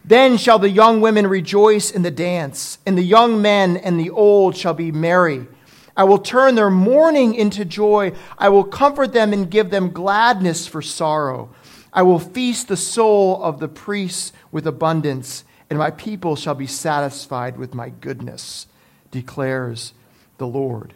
Then 0.04 0.36
shall 0.36 0.58
the 0.58 0.70
young 0.70 1.00
women 1.00 1.28
rejoice 1.28 1.92
in 1.92 2.02
the 2.02 2.10
dance, 2.10 2.78
and 2.84 2.98
the 2.98 3.02
young 3.02 3.40
men 3.40 3.76
and 3.76 4.00
the 4.00 4.10
old 4.10 4.56
shall 4.56 4.74
be 4.74 4.90
merry. 4.90 5.46
I 5.96 6.04
will 6.04 6.18
turn 6.18 6.54
their 6.54 6.70
mourning 6.70 7.34
into 7.34 7.64
joy. 7.64 8.12
I 8.38 8.48
will 8.48 8.64
comfort 8.64 9.12
them 9.12 9.32
and 9.32 9.50
give 9.50 9.70
them 9.70 9.90
gladness 9.90 10.66
for 10.66 10.82
sorrow. 10.82 11.50
I 11.92 12.02
will 12.02 12.18
feast 12.18 12.68
the 12.68 12.76
soul 12.76 13.42
of 13.42 13.60
the 13.60 13.68
priests 13.68 14.32
with 14.50 14.66
abundance, 14.66 15.44
and 15.68 15.78
my 15.78 15.90
people 15.90 16.36
shall 16.36 16.54
be 16.54 16.66
satisfied 16.66 17.58
with 17.58 17.74
my 17.74 17.90
goodness, 17.90 18.66
declares 19.10 19.92
the 20.38 20.46
Lord. 20.46 20.94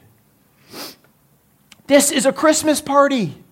This 1.86 2.10
is 2.10 2.24
a 2.24 2.32
Christmas 2.32 2.80
party. 2.80 3.42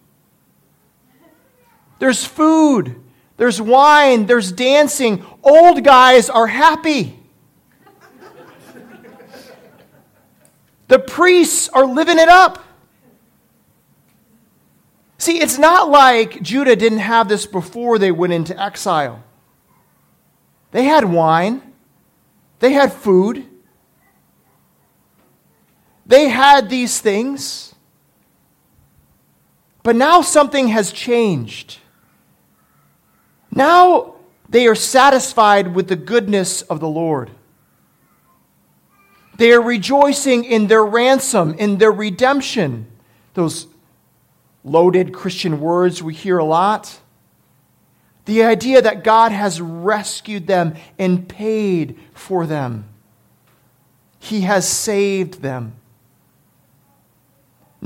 There's 1.98 2.24
food, 2.24 2.96
there's 3.36 3.60
wine, 3.60 4.26
there's 4.26 4.50
dancing. 4.50 5.24
Old 5.42 5.84
guys 5.84 6.30
are 6.30 6.46
happy. 6.46 7.20
The 10.88 10.98
priests 10.98 11.68
are 11.70 11.84
living 11.84 12.18
it 12.18 12.28
up. 12.28 12.62
See, 15.18 15.40
it's 15.40 15.58
not 15.58 15.88
like 15.88 16.42
Judah 16.42 16.76
didn't 16.76 16.98
have 16.98 17.28
this 17.28 17.46
before 17.46 17.98
they 17.98 18.12
went 18.12 18.32
into 18.32 18.60
exile. 18.60 19.22
They 20.70 20.84
had 20.84 21.04
wine, 21.04 21.62
they 22.58 22.72
had 22.72 22.92
food, 22.92 23.46
they 26.04 26.28
had 26.28 26.68
these 26.68 27.00
things. 27.00 27.74
But 29.82 29.96
now 29.96 30.20
something 30.20 30.68
has 30.68 30.92
changed. 30.92 31.78
Now 33.50 34.16
they 34.48 34.66
are 34.66 34.74
satisfied 34.74 35.74
with 35.74 35.88
the 35.88 35.96
goodness 35.96 36.62
of 36.62 36.80
the 36.80 36.88
Lord. 36.88 37.30
They 39.36 39.52
are 39.52 39.60
rejoicing 39.60 40.44
in 40.44 40.68
their 40.68 40.84
ransom, 40.84 41.54
in 41.54 41.78
their 41.78 41.92
redemption. 41.92 42.86
Those 43.34 43.66
loaded 44.62 45.12
Christian 45.12 45.60
words 45.60 46.02
we 46.02 46.14
hear 46.14 46.38
a 46.38 46.44
lot. 46.44 47.00
The 48.26 48.42
idea 48.44 48.80
that 48.80 49.04
God 49.04 49.32
has 49.32 49.60
rescued 49.60 50.46
them 50.46 50.74
and 50.98 51.28
paid 51.28 51.98
for 52.14 52.46
them, 52.46 52.88
He 54.18 54.42
has 54.42 54.66
saved 54.66 55.42
them. 55.42 55.74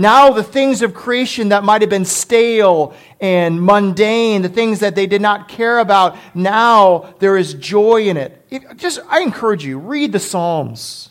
Now, 0.00 0.30
the 0.30 0.44
things 0.44 0.82
of 0.82 0.94
creation 0.94 1.48
that 1.48 1.64
might 1.64 1.80
have 1.80 1.90
been 1.90 2.04
stale 2.04 2.94
and 3.20 3.61
mundane, 3.61 4.42
the 4.42 4.48
things 4.48 4.78
that 4.78 4.94
they 4.94 5.08
did 5.08 5.20
not 5.20 5.48
care 5.48 5.80
about, 5.80 6.16
now 6.37 7.14
there 7.18 7.37
is 7.37 7.54
joy 7.54 8.02
in 8.04 8.16
it. 8.16 8.46
it 8.48 8.76
just, 8.76 9.00
I 9.08 9.22
encourage 9.22 9.64
you, 9.64 9.76
read 9.80 10.12
the 10.12 10.20
Psalms 10.20 11.11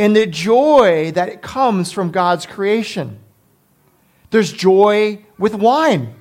and 0.00 0.16
the 0.16 0.26
joy 0.26 1.12
that 1.12 1.28
it 1.28 1.42
comes 1.42 1.92
from 1.92 2.10
God's 2.10 2.46
creation. 2.46 3.18
There's 4.30 4.50
joy 4.50 5.26
with 5.38 5.54
wine. 5.54 6.14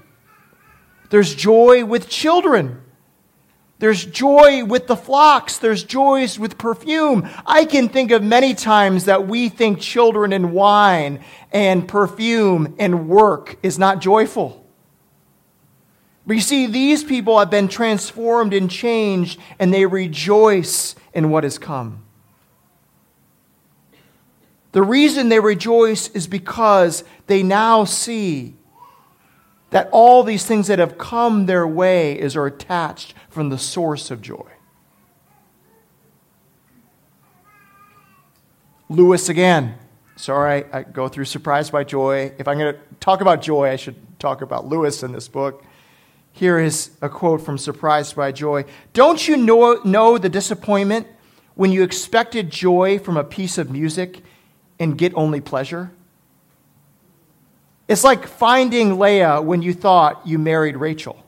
There's 1.12 1.34
joy 1.34 1.86
with 1.86 2.10
children. 2.10 2.82
There's 3.80 4.04
joy 4.04 4.66
with 4.66 4.88
the 4.88 4.98
flocks. 4.98 5.60
There's 5.60 5.82
joys 5.82 6.38
with 6.38 6.58
perfume. 6.58 7.30
I 7.46 7.64
can 7.64 7.88
think 7.88 8.12
of 8.12 8.22
many 8.22 8.54
times 8.54 9.06
that 9.06 9.30
we 9.30 9.48
think 9.48 9.80
children 9.80 10.34
and 10.34 10.52
wine 10.52 11.24
and 11.54 11.88
perfume 11.88 12.76
and 12.80 13.08
work 13.08 13.58
is 13.64 13.80
not 13.80 14.02
joyful. 14.02 14.68
But 16.28 16.34
you 16.34 16.42
see, 16.42 16.66
these 16.66 17.02
people 17.02 17.40
have 17.40 17.50
been 17.50 17.70
transformed 17.70 18.54
and 18.54 18.70
changed, 18.70 19.40
and 19.58 19.74
they 19.74 19.86
rejoice 19.86 20.96
in 21.14 21.30
what 21.30 21.46
has 21.46 21.58
come. 21.58 22.04
The 24.72 24.84
reason 24.84 25.30
they 25.30 25.40
rejoice 25.40 26.10
is 26.10 26.28
because 26.28 27.04
they 27.28 27.42
now 27.42 27.86
see 27.86 28.56
that 29.72 29.90
all 29.92 30.24
these 30.24 30.46
things 30.46 30.68
that 30.68 30.80
have 30.80 30.98
come 30.98 31.46
their 31.46 31.68
way 31.68 32.20
is 32.20 32.36
are 32.36 32.46
attached 32.46 33.14
from 33.30 33.50
the 33.50 33.58
source 33.58 34.12
of 34.12 34.22
joy. 34.22 34.50
Lewis 38.90 39.30
again. 39.30 39.76
Sorry, 40.16 40.66
I 40.74 40.84
go 40.84 41.08
through 41.08 41.26
surprised 41.26 41.72
by 41.72 41.84
joy. 41.84 42.34
If 42.38 42.48
I'm 42.48 42.58
going 42.58 42.74
to 42.74 42.80
talk 43.00 43.22
about 43.22 43.42
joy, 43.42 43.70
I 43.70 43.76
should 43.76 43.96
talk 44.20 44.42
about 44.42 44.66
Lewis 44.66 45.02
in 45.02 45.14
this 45.14 45.28
book. 45.28 45.64
Here 46.34 46.60
is 46.60 46.92
a 47.02 47.08
quote 47.08 47.42
from 47.42 47.58
Surprised 47.58 48.16
by 48.16 48.32
Joy. 48.32 48.66
Don't 48.94 49.28
you 49.28 49.38
know, 49.38 49.80
know 49.86 50.18
the 50.18 50.30
disappointment 50.30 51.08
when 51.56 51.72
you 51.72 51.84
expected 51.84 52.50
joy 52.50 53.00
from 53.00 53.16
a 53.18 53.24
piece 53.24 53.58
of 53.58 53.72
music 53.72 54.24
and 54.80 54.98
get 54.98 55.14
only 55.16 55.42
pleasure? 55.42 55.92
It's 57.88 58.04
like 58.04 58.28
finding 58.28 59.00
Leah 59.00 59.42
when 59.42 59.62
you 59.62 59.74
thought 59.74 60.26
you 60.26 60.38
married 60.38 60.78
Rachel. 60.78 61.24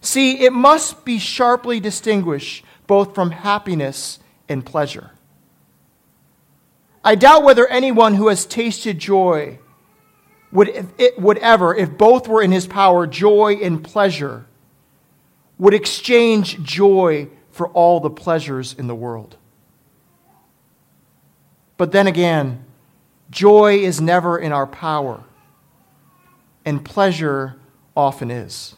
See, 0.00 0.44
it 0.44 0.52
must 0.52 1.04
be 1.04 1.18
sharply 1.18 1.80
distinguished 1.80 2.64
both 2.86 3.14
from 3.14 3.30
happiness 3.30 4.18
and 4.48 4.64
pleasure. 4.64 5.10
I 7.04 7.14
doubt 7.14 7.42
whether 7.42 7.66
anyone 7.66 8.14
who 8.14 8.28
has 8.28 8.46
tasted 8.46 8.98
joy 8.98 9.58
would, 10.52 10.68
it, 10.98 11.18
would 11.18 11.38
ever, 11.38 11.74
if 11.74 11.96
both 11.96 12.28
were 12.28 12.42
in 12.42 12.52
his 12.52 12.66
power, 12.66 13.06
joy 13.06 13.58
and 13.62 13.82
pleasure, 13.82 14.46
would 15.58 15.74
exchange 15.74 16.62
joy 16.62 17.28
for 17.50 17.68
all 17.68 18.00
the 18.00 18.10
pleasures 18.10 18.74
in 18.74 18.86
the 18.86 18.94
world. 18.94 19.36
But 21.82 21.90
then 21.90 22.06
again, 22.06 22.64
joy 23.28 23.78
is 23.78 24.00
never 24.00 24.38
in 24.38 24.52
our 24.52 24.68
power, 24.68 25.24
and 26.64 26.84
pleasure 26.84 27.56
often 27.96 28.30
is. 28.30 28.76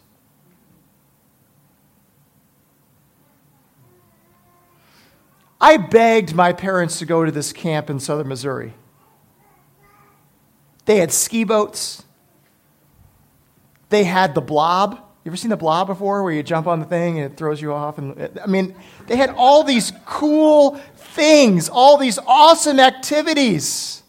I 5.61 5.77
begged 5.77 6.35
my 6.35 6.55
parents 6.55 6.99
to 7.01 7.05
go 7.05 7.27
to 7.27 7.31
this 7.31 7.53
camp 7.53 7.91
in 7.91 8.01
southern 8.01 8.29
Missouri. 8.29 8.73
They 10.87 10.97
had 10.97 11.13
ski 11.13 11.45
boats. 11.45 12.05
They 13.91 14.05
had 14.05 14.35
the 14.35 14.41
blob. 14.41 15.04
You 15.25 15.31
ever 15.31 15.39
seen 15.39 15.49
the 15.49 15.57
blob 15.57 15.87
before 15.87 16.23
where 16.23 16.33
you 16.33 16.43
jump 16.43 16.67
on 16.67 16.81
the 16.81 16.85
thing 16.85 17.19
and 17.19 17.33
it 17.33 17.39
throws 17.39 17.61
you 17.61 17.73
off? 17.73 17.97
And 17.97 18.39
I 18.43 18.47
mean, 18.47 18.75
they 19.07 19.17
had 19.17 19.31
all 19.31 19.65
these 19.65 19.91
cool 20.05 20.77
things, 20.97 21.71
all 21.71 21.97
these 21.97 22.19
awesome 22.27 22.79
activities. 22.79 24.03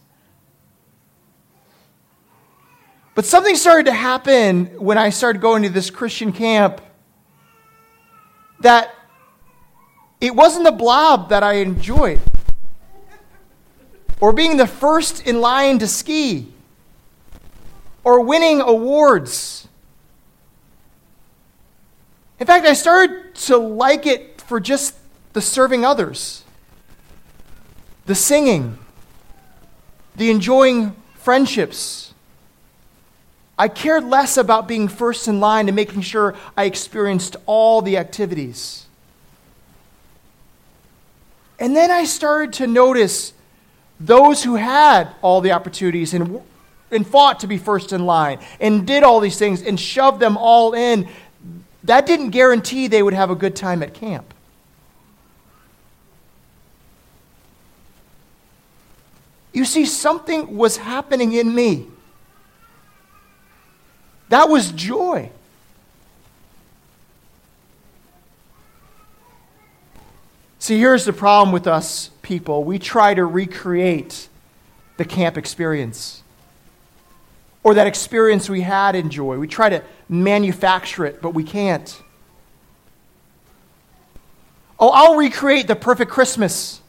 But 3.14 3.26
something 3.26 3.56
started 3.56 3.86
to 3.86 3.94
happen 3.94 4.66
when 4.78 4.98
I 4.98 5.10
started 5.10 5.42
going 5.42 5.64
to 5.64 5.70
this 5.70 5.90
Christian 5.90 6.34
camp 6.34 6.82
that 8.60 8.94
it 10.20 10.36
wasn't 10.36 10.66
the 10.66 10.74
blob 10.74 11.30
that 11.30 11.44
I 11.44 11.54
enjoyed 11.54 12.20
or 14.20 14.34
being 14.34 14.58
the 14.58 14.68
first 14.68 15.26
in 15.26 15.40
line 15.40 15.80
to 15.80 15.88
ski 15.88 16.52
or 18.04 18.20
winning 18.20 18.60
awards. 18.60 19.65
In 22.40 22.48
fact, 22.48 22.66
I 22.66 22.74
started 22.74 23.36
to 23.36 23.58
like 23.58 24.06
it 24.06 24.42
for 24.42 24.60
just 24.60 24.96
the 25.34 25.42
serving 25.42 25.86
others, 25.86 26.44
the 28.06 28.16
singing, 28.16 28.78
the 30.16 30.30
enjoying 30.30 30.96
friendships. 31.16 32.14
I 33.58 33.70
cared 33.70 34.04
less 34.04 34.36
about 34.36 34.68
being 34.68 34.90
first 34.90 35.28
in 35.28 35.40
line 35.40 35.70
and 35.70 35.76
making 35.76 36.02
sure 36.02 36.36
I 36.58 36.66
experienced 36.66 37.38
all 37.46 37.82
the 37.82 37.98
activities. 37.98 38.86
And 41.58 41.74
then 41.74 41.90
I 41.90 42.04
started 42.04 42.52
to 42.54 42.68
notice 42.68 43.32
those 43.98 44.44
who 44.44 44.56
had 44.56 45.16
all 45.22 45.40
the 45.40 45.54
opportunities 45.54 46.14
and 46.14 46.42
and 46.92 47.06
fought 47.06 47.40
to 47.42 47.48
be 47.48 47.58
first 47.58 47.92
in 47.94 48.06
line 48.06 48.40
and 48.60 48.86
did 48.86 49.04
all 49.04 49.20
these 49.20 49.38
things 49.38 49.62
and 49.62 49.80
shoved 49.80 50.20
them 50.20 50.38
all 50.38 50.74
in, 50.74 51.08
that 51.86 52.06
didn't 52.06 52.32
guarantee 52.32 52.88
they 52.88 53.02
would 53.02 53.14
have 53.14 53.30
a 53.30 53.36
good 53.36 53.56
time 53.56 53.82
at 53.84 53.94
camp. 53.94 54.34
You 59.54 59.64
see, 59.64 59.86
something 59.86 60.58
was 60.58 60.78
happening 60.78 61.32
in 61.32 61.56
me. 61.56 61.88
That 64.30 64.50
was 64.50 64.72
joy. 64.72 65.32
See, 70.60 70.80
here's 70.80 71.06
the 71.06 71.14
problem 71.14 71.54
with 71.54 71.68
us 71.68 72.10
people 72.24 72.64
we 72.64 72.80
try 72.80 73.14
to 73.14 73.24
recreate 73.24 74.28
the 74.98 75.06
camp 75.06 75.38
experience 75.38 76.24
or 77.66 77.74
that 77.74 77.88
experience 77.88 78.48
we 78.48 78.62
had 78.62 78.96
in 78.96 79.10
joy. 79.10 79.40
We 79.40 79.48
try 79.48 79.70
to 79.70 79.82
manufacture 80.08 81.04
it, 81.04 81.20
but 81.20 81.34
we 81.34 81.44
can't. 81.44 82.00
Oh, 84.80 84.90
I'll 84.90 85.16
recreate 85.16 85.66
the 85.66 85.76
perfect 85.76 86.12
Christmas. 86.12 86.80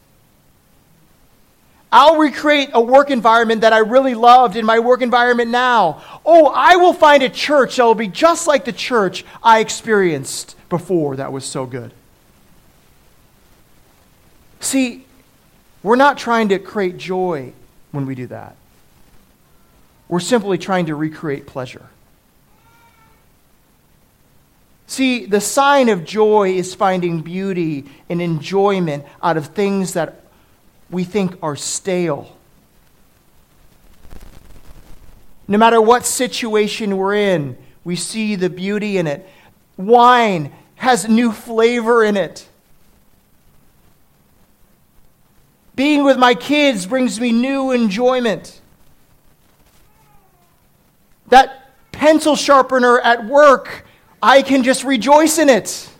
I'll 1.91 2.19
recreate 2.19 2.71
a 2.75 2.81
work 2.81 3.09
environment 3.09 3.63
that 3.63 3.73
I 3.73 3.79
really 3.79 4.15
loved 4.15 4.55
in 4.55 4.67
my 4.67 4.79
work 4.79 5.01
environment 5.01 5.51
now. 5.51 6.03
Oh, 6.27 6.53
I 6.55 6.77
will 6.77 6.93
find 6.93 7.23
a 7.23 7.31
church 7.31 7.77
that 7.77 7.85
will 7.85 7.95
be 7.95 8.09
just 8.09 8.47
like 8.47 8.67
the 8.67 8.73
church 8.73 9.25
I 9.43 9.61
experienced 9.61 10.57
before 10.69 11.17
that 11.17 11.33
was 11.33 11.47
so 11.47 11.65
good. 11.65 11.95
See, 14.61 15.07
we're 15.83 15.97
not 15.97 16.19
trying 16.19 16.51
to 16.51 16.59
create 16.59 16.99
joy 16.99 17.55
when 17.93 18.05
we 18.05 18.15
do 18.15 18.27
that. 18.27 18.57
We're 20.09 20.21
simply 20.21 20.59
trying 20.59 20.87
to 20.87 20.95
recreate 20.95 21.47
pleasure. 21.47 21.87
See, 24.87 25.27
the 25.27 25.41
sign 25.41 25.89
of 25.89 26.05
joy 26.05 26.55
is 26.55 26.75
finding 26.75 27.21
beauty 27.21 27.87
and 28.09 28.23
enjoyment 28.23 29.05
out 29.23 29.37
of 29.37 29.49
things 29.49 29.95
that 29.95 30.23
we 30.91 31.03
think 31.03 31.37
are 31.43 31.57
stale. 31.57 32.37
No 35.49 35.59
matter 35.59 35.81
what 35.81 36.07
situation 36.07 36.97
we're 36.97 37.17
in, 37.17 37.57
we 37.85 37.97
see 37.97 38.37
the 38.37 38.51
beauty 38.51 38.97
in 38.99 39.07
it. 39.07 39.29
Wine 39.77 40.53
has 40.77 41.09
new 41.09 41.33
flavor 41.33 42.05
in 42.05 42.17
it. 42.17 42.49
Being 45.75 46.05
with 46.05 46.17
my 46.17 46.35
kids 46.35 46.87
brings 46.87 47.21
me 47.21 47.33
new 47.33 47.71
enjoyment. 47.71 48.61
That 51.29 51.67
pencil 51.93 52.37
sharpener 52.37 53.01
at 53.01 53.25
work, 53.25 53.85
I 54.23 54.43
can 54.43 54.63
just 54.63 54.85
rejoice 54.85 55.39
in 55.39 55.49
it. 55.49 55.91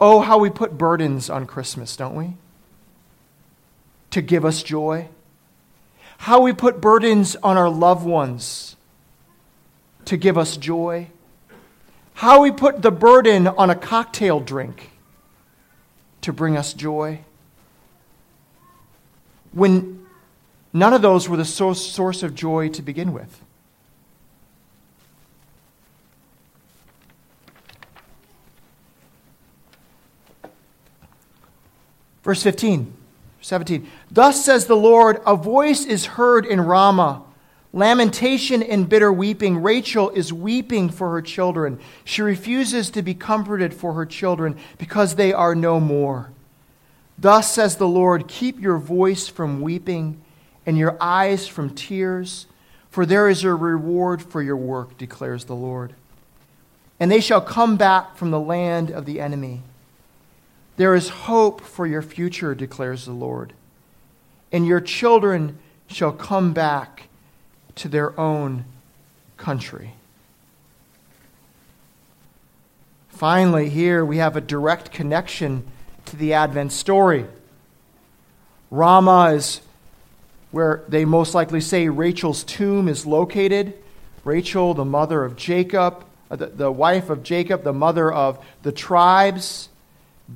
Oh, 0.00 0.20
how 0.20 0.38
we 0.38 0.50
put 0.50 0.76
burdens 0.76 1.30
on 1.30 1.46
Christmas, 1.46 1.96
don't 1.96 2.16
we? 2.16 2.36
To 4.10 4.20
give 4.20 4.44
us 4.44 4.64
joy. 4.64 5.08
How 6.18 6.40
we 6.40 6.52
put 6.52 6.80
burdens 6.80 7.36
on 7.36 7.56
our 7.56 7.70
loved 7.70 8.04
ones 8.04 8.76
to 10.06 10.16
give 10.16 10.36
us 10.36 10.56
joy. 10.56 11.06
How 12.14 12.42
we 12.42 12.50
put 12.50 12.82
the 12.82 12.90
burden 12.90 13.46
on 13.46 13.70
a 13.70 13.76
cocktail 13.76 14.40
drink 14.40 14.90
to 16.22 16.32
bring 16.32 16.56
us 16.56 16.74
joy 16.74 17.20
when 19.52 20.06
none 20.72 20.92
of 20.92 21.02
those 21.02 21.28
were 21.28 21.36
the 21.36 21.44
source 21.44 22.22
of 22.22 22.34
joy 22.34 22.68
to 22.70 22.82
begin 22.82 23.12
with. 23.12 23.42
Verse 32.22 32.42
15, 32.42 32.94
17. 33.40 33.90
Thus 34.10 34.44
says 34.44 34.66
the 34.66 34.76
Lord, 34.76 35.20
a 35.26 35.34
voice 35.34 35.84
is 35.84 36.06
heard 36.06 36.46
in 36.46 36.60
Ramah, 36.60 37.24
lamentation 37.72 38.62
and 38.62 38.88
bitter 38.88 39.12
weeping. 39.12 39.60
Rachel 39.60 40.10
is 40.10 40.32
weeping 40.32 40.88
for 40.88 41.10
her 41.10 41.20
children. 41.20 41.80
She 42.04 42.22
refuses 42.22 42.90
to 42.90 43.02
be 43.02 43.14
comforted 43.14 43.74
for 43.74 43.94
her 43.94 44.06
children 44.06 44.56
because 44.78 45.16
they 45.16 45.32
are 45.32 45.56
no 45.56 45.80
more. 45.80 46.30
Thus 47.18 47.52
says 47.52 47.76
the 47.76 47.88
Lord 47.88 48.28
Keep 48.28 48.60
your 48.60 48.78
voice 48.78 49.28
from 49.28 49.60
weeping 49.60 50.20
and 50.66 50.78
your 50.78 50.96
eyes 51.00 51.46
from 51.46 51.74
tears, 51.74 52.46
for 52.90 53.04
there 53.04 53.28
is 53.28 53.44
a 53.44 53.54
reward 53.54 54.22
for 54.22 54.42
your 54.42 54.56
work, 54.56 54.96
declares 54.96 55.44
the 55.44 55.54
Lord. 55.54 55.94
And 57.00 57.10
they 57.10 57.20
shall 57.20 57.40
come 57.40 57.76
back 57.76 58.16
from 58.16 58.30
the 58.30 58.40
land 58.40 58.90
of 58.90 59.06
the 59.06 59.20
enemy. 59.20 59.62
There 60.76 60.94
is 60.94 61.08
hope 61.08 61.60
for 61.60 61.86
your 61.86 62.02
future, 62.02 62.54
declares 62.54 63.06
the 63.06 63.12
Lord. 63.12 63.52
And 64.52 64.66
your 64.66 64.80
children 64.80 65.58
shall 65.88 66.12
come 66.12 66.52
back 66.52 67.08
to 67.76 67.88
their 67.88 68.18
own 68.18 68.64
country. 69.36 69.94
Finally, 73.08 73.68
here 73.68 74.04
we 74.04 74.16
have 74.18 74.36
a 74.36 74.40
direct 74.40 74.90
connection 74.90 75.64
to 76.12 76.18
the 76.18 76.34
Advent 76.34 76.72
story. 76.72 77.24
Ramah 78.70 79.32
is 79.32 79.62
where 80.50 80.84
they 80.86 81.06
most 81.06 81.34
likely 81.34 81.62
say 81.62 81.88
Rachel's 81.88 82.44
tomb 82.44 82.86
is 82.86 83.06
located. 83.06 83.72
Rachel, 84.22 84.74
the 84.74 84.84
mother 84.84 85.24
of 85.24 85.36
Jacob, 85.36 86.04
uh, 86.30 86.36
the, 86.36 86.46
the 86.48 86.70
wife 86.70 87.08
of 87.08 87.22
Jacob, 87.22 87.64
the 87.64 87.72
mother 87.72 88.12
of 88.12 88.44
the 88.62 88.72
tribes. 88.72 89.70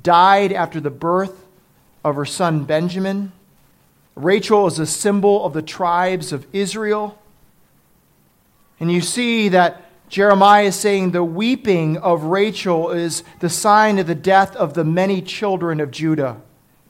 died 0.01 0.51
after 0.51 0.79
the 0.79 0.89
birth 0.89 1.45
of 2.03 2.15
her 2.15 2.25
son 2.25 2.63
Benjamin. 2.63 3.31
Rachel 4.15 4.65
is 4.65 4.79
a 4.79 4.87
symbol 4.87 5.45
of 5.45 5.53
the 5.53 5.61
tribes 5.61 6.33
of 6.33 6.47
Israel. 6.53 7.19
And 8.79 8.91
you 8.91 9.01
see 9.01 9.49
that 9.49 9.86
Jeremiah 10.09 10.65
is 10.65 10.75
saying 10.75 11.11
the 11.11 11.23
weeping 11.23 11.97
of 11.97 12.23
Rachel 12.23 12.91
is 12.91 13.23
the 13.39 13.49
sign 13.49 13.99
of 13.99 14.07
the 14.07 14.15
death 14.15 14.55
of 14.55 14.73
the 14.73 14.85
many 14.85 15.21
children 15.21 15.79
of 15.79 15.91
Judah 15.91 16.41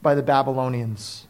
by 0.02 0.14
the 0.14 0.22
Babylonians. 0.22 1.26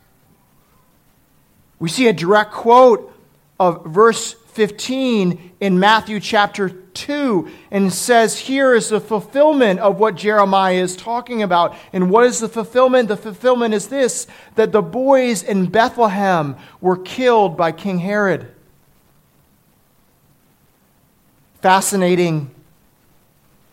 We 1.80 1.90
see 1.90 2.08
a 2.08 2.14
direct 2.14 2.52
quote 2.52 3.14
of 3.60 3.86
verse 3.86 4.34
15 4.34 5.52
in 5.60 5.80
Matthew 5.80 6.20
chapter 6.20 6.70
2 6.70 7.48
and 7.70 7.94
says, 7.94 8.40
Here 8.40 8.74
is 8.74 8.90
the 8.90 9.00
fulfillment 9.00 9.80
of 9.80 10.00
what 10.00 10.16
Jeremiah 10.16 10.82
is 10.82 10.96
talking 10.96 11.44
about. 11.44 11.76
And 11.94 12.10
what 12.10 12.26
is 12.26 12.40
the 12.40 12.50
fulfillment? 12.50 13.08
The 13.08 13.18
fulfillment 13.18 13.76
is 13.76 13.88
this 13.88 14.28
that 14.56 14.72
the 14.72 14.82
boys 14.82 15.44
in 15.44 15.68
Bethlehem 15.68 16.58
were 16.82 16.98
killed 16.98 17.56
by 17.56 17.72
King 17.72 18.00
Herod. 18.00 18.52
Fascinating 21.68 22.50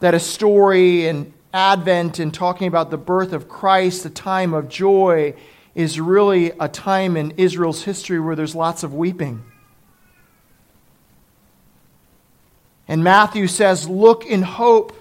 that 0.01 0.15
a 0.15 0.19
story 0.19 1.07
in 1.07 1.33
Advent 1.53 2.19
and 2.19 2.35
talking 2.35 2.67
about 2.67 2.91
the 2.91 2.97
birth 2.97 3.33
of 3.33 3.49
Christ, 3.49 4.03
the 4.03 4.11
time 4.11 4.53
of 4.53 4.69
joy, 4.69 5.35
is 5.77 6.01
really 6.01 6.51
a 6.59 6.67
time 6.67 7.17
in 7.17 7.35
Israel's 7.37 7.85
history 7.85 8.19
where 8.19 8.35
there's 8.35 8.57
lots 8.57 8.83
of 8.83 8.95
weeping. 8.95 9.45
And 12.89 13.05
Matthew 13.05 13.47
says, 13.47 13.89
Look 13.89 14.27
in 14.27 14.43
hope. 14.43 14.93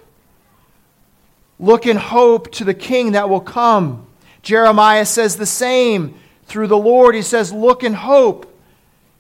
Look 1.60 1.88
in 1.88 1.98
hope 1.98 2.52
to 2.52 2.64
the 2.64 2.76
king 2.76 3.14
that 3.14 3.28
will 3.28 3.42
come. 3.42 4.06
Jeremiah 4.44 5.08
says 5.08 5.38
the 5.38 5.48
same. 5.48 6.14
Through 6.46 6.68
the 6.68 6.78
Lord, 6.78 7.16
he 7.16 7.24
says, 7.24 7.52
Look 7.52 7.84
in 7.84 7.96
hope. 7.96 8.56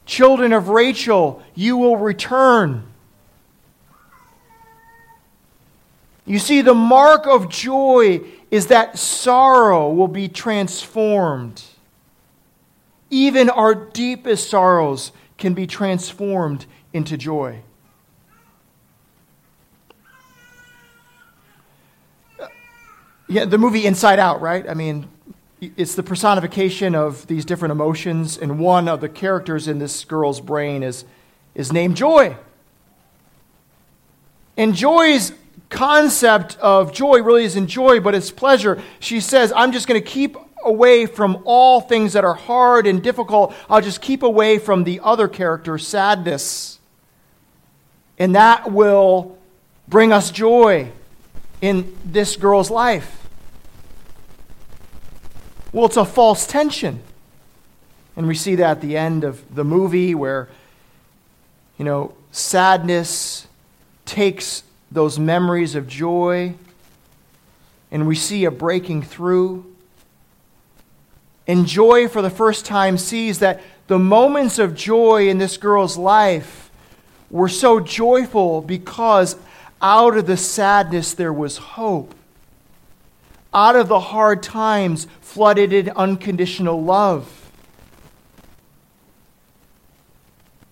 Children 0.05 0.53
of 0.53 0.69
Rachel, 0.69 1.41
you 1.55 1.75
will 1.77 1.97
return. 1.97 2.92
You 6.25 6.39
see, 6.39 6.61
the 6.61 6.73
mark 6.73 7.27
of 7.27 7.49
joy 7.49 8.21
is 8.49 8.67
that 8.67 8.97
sorrow 8.97 9.91
will 9.91 10.07
be 10.07 10.27
transformed. 10.29 11.61
Even 13.09 13.49
our 13.49 13.75
deepest 13.75 14.49
sorrows 14.49 15.11
can 15.37 15.53
be 15.53 15.67
transformed 15.67 16.65
into 16.93 17.17
joy. 17.17 17.61
Yeah, 23.27 23.45
the 23.45 23.57
movie 23.57 23.85
Inside 23.85 24.19
Out, 24.19 24.41
right? 24.41 24.67
I 24.69 24.73
mean, 24.73 25.07
it's 25.59 25.95
the 25.95 26.03
personification 26.03 26.93
of 26.93 27.25
these 27.27 27.45
different 27.45 27.71
emotions, 27.71 28.37
and 28.37 28.59
one 28.59 28.87
of 28.87 29.01
the 29.01 29.09
characters 29.09 29.67
in 29.67 29.79
this 29.79 30.05
girl's 30.05 30.39
brain 30.39 30.83
is, 30.83 31.05
is 31.55 31.71
named 31.71 31.97
Joy. 31.97 32.35
And 34.55 34.75
Joy's 34.75 35.31
concept 35.73 36.57
of 36.59 36.93
joy 36.93 37.21
really 37.21 37.43
isn't 37.43 37.67
joy, 37.67 37.99
but 37.99 38.15
it's 38.15 38.31
pleasure. 38.31 38.81
She 38.99 39.19
says, 39.19 39.51
I'm 39.55 39.71
just 39.71 39.87
going 39.87 40.01
to 40.01 40.07
keep 40.07 40.37
away 40.63 41.05
from 41.05 41.41
all 41.43 41.81
things 41.81 42.13
that 42.13 42.23
are 42.23 42.35
hard 42.35 42.87
and 42.87 43.03
difficult. 43.03 43.53
I'll 43.69 43.81
just 43.81 44.01
keep 44.01 44.23
away 44.23 44.59
from 44.59 44.85
the 44.85 45.01
other 45.03 45.27
character, 45.27 45.77
sadness. 45.77 46.79
And 48.17 48.35
that 48.35 48.71
will 48.71 49.37
bring 49.87 50.13
us 50.13 50.31
joy 50.31 50.91
in 51.61 51.97
this 52.05 52.35
girl's 52.35 52.69
life. 52.69 53.27
Well, 55.73 55.85
it's 55.85 55.97
a 55.97 56.05
false 56.05 56.45
tension. 56.45 57.01
And 58.15 58.27
we 58.27 58.35
see 58.35 58.55
that 58.55 58.69
at 58.69 58.81
the 58.81 58.95
end 58.95 59.23
of 59.23 59.43
the 59.53 59.63
movie 59.63 60.13
where, 60.13 60.47
you 61.77 61.85
know, 61.85 62.13
sadness 62.31 63.47
takes 64.05 64.63
those 64.93 65.19
memories 65.19 65.75
of 65.75 65.87
joy 65.87 66.55
and 67.91 68.07
we 68.07 68.15
see 68.15 68.45
a 68.45 68.51
breaking 68.51 69.03
through. 69.03 69.65
And 71.47 71.67
joy, 71.67 72.07
for 72.07 72.21
the 72.21 72.29
first 72.29 72.65
time, 72.65 72.97
sees 72.97 73.39
that 73.39 73.61
the 73.87 73.99
moments 73.99 74.57
of 74.57 74.75
joy 74.75 75.27
in 75.27 75.37
this 75.37 75.57
girl's 75.57 75.97
life 75.97 76.71
were 77.29 77.49
so 77.49 77.79
joyful 77.79 78.61
because 78.61 79.35
out 79.81 80.15
of 80.15 80.25
the 80.25 80.37
sadness 80.37 81.13
there 81.13 81.33
was 81.33 81.57
hope 81.57 82.15
out 83.53 83.75
of 83.75 83.87
the 83.87 83.99
hard 83.99 84.41
times 84.41 85.07
flooded 85.21 85.71
in 85.71 85.89
unconditional 85.91 86.81
love. 86.81 87.51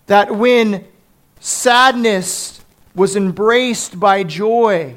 That 0.06 0.34
when 0.34 0.84
sadness 1.40 2.61
was 2.94 3.16
embraced 3.16 3.98
by 3.98 4.22
joy, 4.22 4.96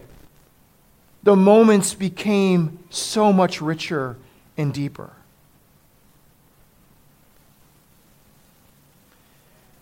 the 1.23 1.35
moments 1.35 1.93
became 1.93 2.79
so 2.89 3.31
much 3.33 3.61
richer 3.61 4.17
and 4.57 4.73
deeper. 4.73 5.11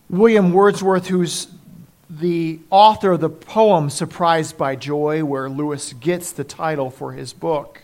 William 0.09 0.53
Wordsworth, 0.53 1.07
who's 1.07 1.47
the 2.09 2.59
author 2.69 3.13
of 3.13 3.21
the 3.21 3.29
poem 3.29 3.89
Surprised 3.89 4.57
by 4.57 4.75
Joy, 4.75 5.25
where 5.25 5.49
Lewis 5.49 5.93
gets 5.93 6.31
the 6.31 6.43
title 6.43 6.91
for 6.91 7.13
his 7.13 7.33
book, 7.33 7.81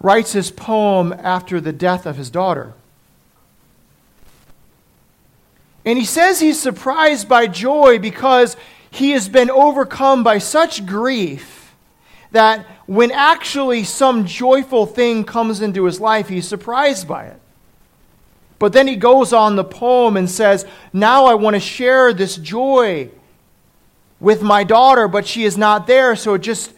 writes 0.00 0.32
his 0.32 0.50
poem 0.50 1.12
after 1.12 1.60
the 1.60 1.72
death 1.72 2.04
of 2.04 2.16
his 2.16 2.30
daughter. 2.30 2.74
And 5.86 5.96
he 5.96 6.04
says 6.04 6.40
he's 6.40 6.60
surprised 6.60 7.28
by 7.28 7.46
joy 7.46 8.00
because 8.00 8.56
he 8.90 9.12
has 9.12 9.28
been 9.28 9.50
overcome 9.50 10.24
by 10.24 10.38
such 10.38 10.84
grief 10.84 11.74
that 12.32 12.66
when 12.86 13.12
actually 13.12 13.84
some 13.84 14.26
joyful 14.26 14.84
thing 14.84 15.22
comes 15.24 15.60
into 15.62 15.84
his 15.84 16.00
life, 16.00 16.28
he's 16.28 16.48
surprised 16.48 17.06
by 17.06 17.26
it. 17.26 17.40
But 18.58 18.72
then 18.72 18.88
he 18.88 18.96
goes 18.96 19.32
on 19.32 19.54
the 19.54 19.64
poem 19.64 20.16
and 20.16 20.28
says, 20.28 20.66
Now 20.92 21.26
I 21.26 21.34
want 21.34 21.54
to 21.54 21.60
share 21.60 22.12
this 22.12 22.36
joy 22.36 23.10
with 24.18 24.42
my 24.42 24.64
daughter, 24.64 25.08
but 25.08 25.26
she 25.26 25.44
is 25.44 25.56
not 25.56 25.86
there, 25.86 26.16
so 26.16 26.34
it 26.34 26.40
just 26.40 26.72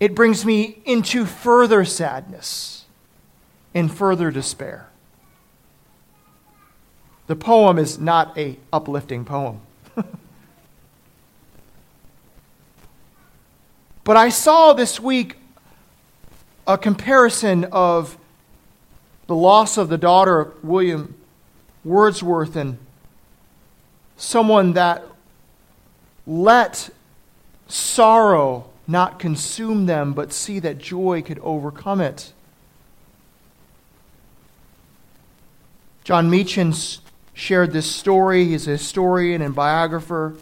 it 0.00 0.14
brings 0.14 0.44
me 0.44 0.78
into 0.84 1.24
further 1.24 1.84
sadness 1.84 2.86
and 3.74 3.94
further 3.94 4.30
despair. 4.30 4.85
The 7.26 7.36
poem 7.36 7.78
is 7.78 7.98
not 7.98 8.36
a 8.38 8.56
uplifting 8.72 9.24
poem. 9.24 9.60
but 14.04 14.16
I 14.16 14.28
saw 14.28 14.72
this 14.72 15.00
week 15.00 15.36
a 16.66 16.78
comparison 16.78 17.64
of 17.64 18.16
the 19.26 19.34
loss 19.34 19.76
of 19.76 19.88
the 19.88 19.98
daughter 19.98 20.40
of 20.40 20.64
William 20.64 21.14
Wordsworth 21.84 22.54
and 22.56 22.78
someone 24.16 24.72
that 24.74 25.04
let 26.26 26.90
sorrow 27.68 28.68
not 28.86 29.18
consume 29.18 29.86
them, 29.86 30.12
but 30.12 30.32
see 30.32 30.60
that 30.60 30.78
joy 30.78 31.22
could 31.22 31.40
overcome 31.40 32.00
it. 32.00 32.32
Jon 36.04 36.30
Meacham 36.30 36.72
shared 37.36 37.70
this 37.70 37.88
story. 37.88 38.46
He's 38.46 38.66
a 38.66 38.70
historian 38.70 39.42
and 39.42 39.54
biographer. 39.54 40.34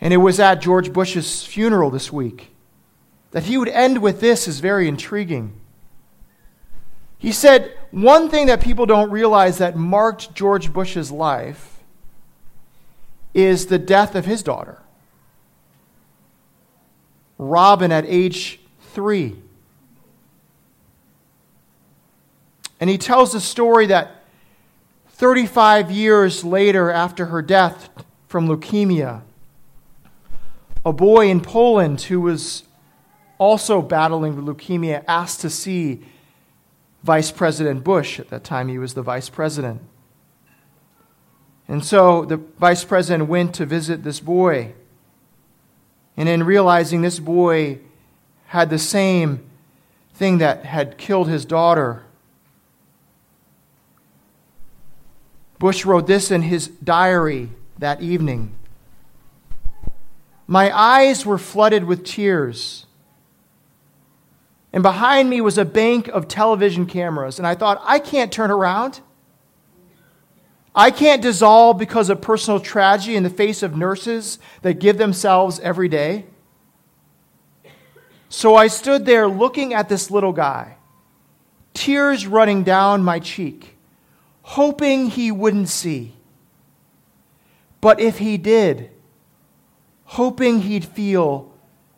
And 0.00 0.14
it 0.14 0.18
was 0.18 0.38
at 0.38 0.62
George 0.62 0.92
Bush's 0.92 1.44
funeral 1.44 1.90
this 1.90 2.12
week. 2.12 2.52
That 3.32 3.42
he 3.42 3.58
would 3.58 3.68
end 3.68 4.00
with 4.00 4.20
this 4.20 4.46
is 4.46 4.60
very 4.60 4.86
intriguing. 4.86 5.60
He 7.18 7.32
said, 7.32 7.76
One 7.90 8.30
thing 8.30 8.46
that 8.46 8.60
people 8.60 8.86
don't 8.86 9.10
realize 9.10 9.58
that 9.58 9.76
marked 9.76 10.34
George 10.34 10.72
Bush's 10.72 11.10
life 11.10 11.82
is 13.34 13.66
the 13.66 13.78
death 13.78 14.14
of 14.14 14.24
his 14.24 14.42
daughter. 14.42 14.80
Robin 17.38 17.90
at 17.90 18.04
age 18.06 18.60
three. 18.92 19.36
And 22.80 22.90
he 22.90 22.98
tells 22.98 23.32
the 23.32 23.40
story 23.40 23.86
that 23.86 24.22
35 25.08 25.90
years 25.90 26.44
later, 26.44 26.90
after 26.90 27.26
her 27.26 27.40
death 27.40 27.88
from 28.28 28.48
leukemia, 28.48 29.22
a 30.84 30.92
boy 30.92 31.28
in 31.28 31.40
Poland 31.40 32.02
who 32.02 32.20
was 32.20 32.64
also 33.38 33.82
battling 33.82 34.36
with 34.36 34.44
leukemia 34.44 35.04
asked 35.08 35.40
to 35.40 35.50
see 35.50 36.02
Vice 37.02 37.30
President 37.30 37.82
Bush. 37.82 38.20
At 38.20 38.28
that 38.30 38.44
time, 38.44 38.68
he 38.68 38.78
was 38.78 38.94
the 38.94 39.02
vice 39.02 39.28
president. 39.28 39.80
And 41.68 41.84
so 41.84 42.24
the 42.24 42.36
vice 42.36 42.84
president 42.84 43.28
went 43.28 43.54
to 43.56 43.66
visit 43.66 44.04
this 44.04 44.20
boy. 44.20 44.74
And 46.16 46.28
in 46.28 46.44
realizing 46.44 47.02
this 47.02 47.18
boy 47.18 47.80
had 48.46 48.70
the 48.70 48.78
same 48.78 49.44
thing 50.14 50.38
that 50.38 50.64
had 50.64 50.96
killed 50.96 51.28
his 51.28 51.44
daughter, 51.44 52.05
Bush 55.58 55.84
wrote 55.84 56.06
this 56.06 56.30
in 56.30 56.42
his 56.42 56.68
diary 56.68 57.50
that 57.78 58.00
evening. 58.00 58.54
My 60.46 60.76
eyes 60.76 61.26
were 61.26 61.38
flooded 61.38 61.84
with 61.84 62.04
tears. 62.04 62.86
And 64.72 64.82
behind 64.82 65.30
me 65.30 65.40
was 65.40 65.58
a 65.58 65.64
bank 65.64 66.08
of 66.08 66.28
television 66.28 66.86
cameras. 66.86 67.38
And 67.38 67.46
I 67.46 67.54
thought, 67.54 67.80
I 67.84 67.98
can't 67.98 68.30
turn 68.30 68.50
around. 68.50 69.00
I 70.74 70.90
can't 70.90 71.22
dissolve 71.22 71.78
because 71.78 72.10
of 72.10 72.20
personal 72.20 72.60
tragedy 72.60 73.16
in 73.16 73.22
the 73.22 73.30
face 73.30 73.62
of 73.62 73.74
nurses 73.74 74.38
that 74.60 74.74
give 74.74 74.98
themselves 74.98 75.58
every 75.60 75.88
day. 75.88 76.26
So 78.28 78.54
I 78.54 78.66
stood 78.66 79.06
there 79.06 79.26
looking 79.26 79.72
at 79.72 79.88
this 79.88 80.10
little 80.10 80.32
guy, 80.32 80.76
tears 81.72 82.26
running 82.26 82.62
down 82.62 83.02
my 83.02 83.18
cheek, 83.18 83.75
hoping 84.46 85.10
he 85.10 85.32
wouldn't 85.32 85.68
see. 85.68 86.14
But 87.80 87.98
if 87.98 88.18
he 88.18 88.36
did, 88.38 88.90
hoping 90.04 90.60
he'd 90.60 90.84
feel 90.84 91.52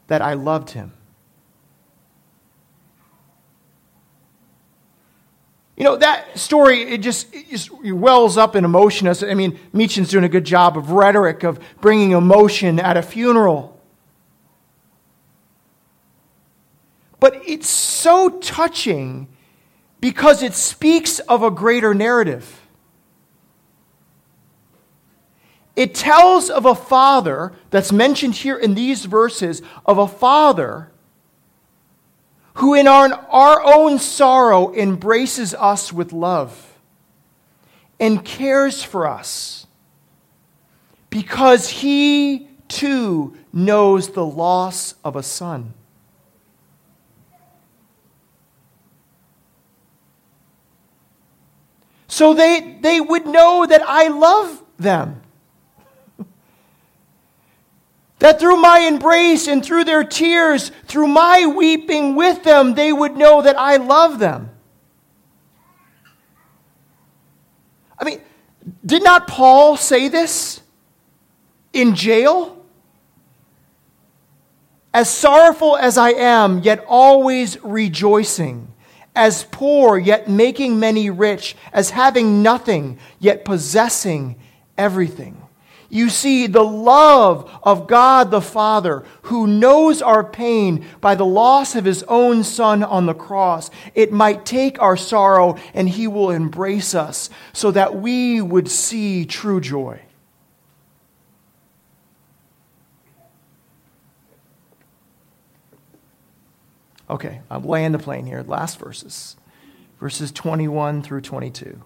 that 0.06 0.22
I 0.22 0.32
loved 0.32 0.70
him. 0.70 0.94
You 5.76 5.84
know, 5.84 5.96
that 5.96 6.38
story, 6.38 6.80
it 6.84 7.02
just, 7.02 7.32
it 7.34 7.50
just 7.50 7.70
wells 7.84 8.38
up 8.38 8.56
in 8.56 8.64
emotion. 8.64 9.06
I 9.06 9.34
mean, 9.34 9.60
Meacham's 9.74 10.08
doing 10.08 10.24
a 10.24 10.28
good 10.28 10.46
job 10.46 10.78
of 10.78 10.90
rhetoric, 10.90 11.44
of 11.44 11.60
bringing 11.82 12.12
emotion 12.12 12.80
at 12.80 12.96
a 12.96 13.02
funeral. 13.02 13.78
But 17.20 17.42
it's 17.46 17.68
so 17.68 18.30
touching 18.40 19.28
because 20.00 20.42
it 20.42 20.54
speaks 20.54 21.18
of 21.20 21.42
a 21.42 21.50
greater 21.50 21.94
narrative. 21.94 22.60
It 25.74 25.94
tells 25.94 26.50
of 26.50 26.66
a 26.66 26.74
father 26.74 27.52
that's 27.70 27.92
mentioned 27.92 28.34
here 28.34 28.56
in 28.56 28.74
these 28.74 29.04
verses, 29.04 29.62
of 29.86 29.98
a 29.98 30.08
father 30.08 30.90
who 32.54 32.74
in 32.74 32.88
our, 32.88 33.12
our 33.30 33.62
own 33.62 34.00
sorrow 34.00 34.74
embraces 34.74 35.54
us 35.54 35.92
with 35.92 36.12
love 36.12 36.76
and 38.00 38.24
cares 38.24 38.82
for 38.82 39.06
us 39.06 39.68
because 41.10 41.68
he 41.68 42.48
too 42.66 43.36
knows 43.52 44.08
the 44.10 44.26
loss 44.26 44.94
of 45.04 45.14
a 45.14 45.22
son. 45.22 45.74
So 52.08 52.32
they, 52.34 52.78
they 52.80 53.00
would 53.00 53.26
know 53.26 53.66
that 53.66 53.82
I 53.86 54.08
love 54.08 54.62
them. 54.78 55.22
That 58.20 58.40
through 58.40 58.56
my 58.56 58.80
embrace 58.80 59.46
and 59.46 59.64
through 59.64 59.84
their 59.84 60.02
tears, 60.02 60.72
through 60.86 61.06
my 61.06 61.46
weeping 61.46 62.16
with 62.16 62.42
them, 62.42 62.74
they 62.74 62.92
would 62.92 63.16
know 63.16 63.42
that 63.42 63.56
I 63.56 63.76
love 63.76 64.18
them. 64.18 64.50
I 67.96 68.02
mean, 68.02 68.20
did 68.84 69.04
not 69.04 69.28
Paul 69.28 69.76
say 69.76 70.08
this 70.08 70.62
in 71.72 71.94
jail? 71.94 72.64
As 74.92 75.08
sorrowful 75.08 75.76
as 75.76 75.96
I 75.96 76.10
am, 76.10 76.58
yet 76.58 76.84
always 76.88 77.62
rejoicing. 77.62 78.74
As 79.18 79.42
poor, 79.50 79.98
yet 79.98 80.28
making 80.28 80.78
many 80.78 81.10
rich. 81.10 81.56
As 81.72 81.90
having 81.90 82.40
nothing, 82.40 82.98
yet 83.18 83.44
possessing 83.44 84.36
everything. 84.78 85.42
You 85.90 86.08
see 86.08 86.46
the 86.46 86.64
love 86.64 87.50
of 87.62 87.88
God 87.88 88.30
the 88.30 88.42
Father, 88.42 89.04
who 89.22 89.46
knows 89.46 90.02
our 90.02 90.22
pain 90.22 90.84
by 91.00 91.14
the 91.14 91.26
loss 91.26 91.74
of 91.74 91.84
his 91.84 92.04
own 92.04 92.44
Son 92.44 92.84
on 92.84 93.06
the 93.06 93.14
cross. 93.14 93.70
It 93.94 94.12
might 94.12 94.46
take 94.46 94.80
our 94.80 94.96
sorrow, 94.96 95.56
and 95.74 95.88
he 95.88 96.06
will 96.06 96.30
embrace 96.30 96.94
us 96.94 97.28
so 97.52 97.70
that 97.70 97.96
we 97.96 98.40
would 98.40 98.68
see 98.68 99.24
true 99.24 99.60
joy. 99.60 100.02
Okay, 107.10 107.40
I'm 107.50 107.64
laying 107.64 107.92
the 107.92 107.98
plane 107.98 108.26
here. 108.26 108.42
Last 108.42 108.78
verses, 108.78 109.36
verses 109.98 110.30
21 110.32 111.02
through 111.02 111.22
22. 111.22 111.82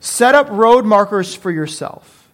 Set 0.00 0.34
up 0.34 0.48
road 0.50 0.84
markers 0.84 1.34
for 1.34 1.50
yourself. 1.50 2.30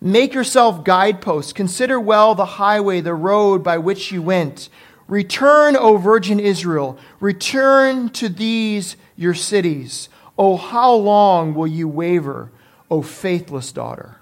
Make 0.00 0.34
yourself 0.34 0.84
guideposts. 0.84 1.52
Consider 1.52 2.00
well 2.00 2.34
the 2.34 2.44
highway, 2.44 3.00
the 3.00 3.14
road 3.14 3.62
by 3.62 3.78
which 3.78 4.10
you 4.10 4.22
went. 4.22 4.68
Return, 5.06 5.76
O 5.76 5.96
Virgin 5.98 6.40
Israel. 6.40 6.98
Return 7.20 8.08
to 8.10 8.28
these 8.28 8.96
your 9.16 9.34
cities. 9.34 10.08
Oh, 10.36 10.56
how 10.56 10.92
long 10.94 11.54
will 11.54 11.66
you 11.66 11.88
waver, 11.88 12.50
O 12.90 13.02
faithless 13.02 13.70
daughter? 13.70 14.16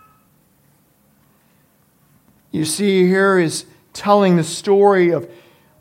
You 2.51 2.64
see, 2.64 3.07
here 3.07 3.39
is 3.39 3.64
telling 3.93 4.36
the 4.36 4.45
story 4.45 5.11
of, 5.11 5.30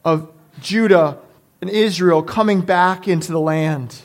of 0.03 0.31
Judah 0.59 1.17
and 1.61 1.69
Israel 1.69 2.23
coming 2.23 2.61
back 2.61 3.07
into 3.07 3.31
the 3.31 3.39
land. 3.39 4.01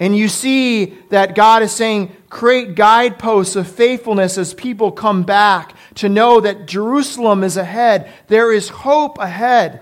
And 0.00 0.16
you 0.16 0.28
see 0.28 0.86
that 1.10 1.36
God 1.36 1.62
is 1.62 1.70
saying, 1.70 2.16
create 2.28 2.74
guideposts 2.74 3.54
of 3.54 3.68
faithfulness 3.68 4.36
as 4.36 4.52
people 4.52 4.90
come 4.90 5.22
back 5.22 5.76
to 5.96 6.08
know 6.08 6.40
that 6.40 6.66
Jerusalem 6.66 7.44
is 7.44 7.56
ahead. 7.56 8.10
There 8.26 8.52
is 8.52 8.68
hope 8.68 9.18
ahead. 9.18 9.80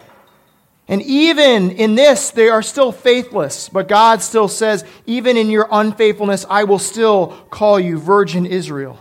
And 0.88 1.00
even 1.02 1.70
in 1.70 1.94
this, 1.94 2.30
they 2.30 2.48
are 2.48 2.60
still 2.60 2.92
faithless. 2.92 3.68
But 3.68 3.88
God 3.88 4.20
still 4.20 4.48
says, 4.48 4.84
even 5.06 5.36
in 5.36 5.48
your 5.48 5.68
unfaithfulness, 5.70 6.44
I 6.50 6.64
will 6.64 6.80
still 6.80 7.28
call 7.48 7.80
you 7.80 7.98
Virgin 7.98 8.44
Israel. 8.44 8.98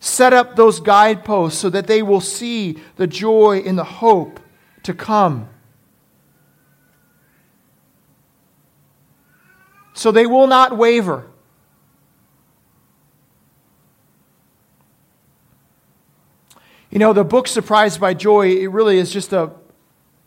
Set 0.00 0.32
up 0.32 0.56
those 0.56 0.80
guideposts 0.80 1.60
so 1.60 1.70
that 1.70 1.86
they 1.86 2.02
will 2.02 2.20
see 2.20 2.78
the 2.96 3.06
joy 3.06 3.62
and 3.64 3.78
the 3.78 3.84
hope 3.84 4.40
to 4.82 4.92
come. 4.92 5.48
so 10.00 10.10
they 10.10 10.26
will 10.26 10.46
not 10.46 10.78
waver. 10.78 11.26
You 16.88 16.98
know, 16.98 17.12
the 17.12 17.22
book 17.22 17.46
Surprised 17.46 18.00
by 18.00 18.14
Joy, 18.14 18.48
it 18.48 18.68
really 18.68 18.96
is 18.96 19.12
just 19.12 19.34
a, 19.34 19.50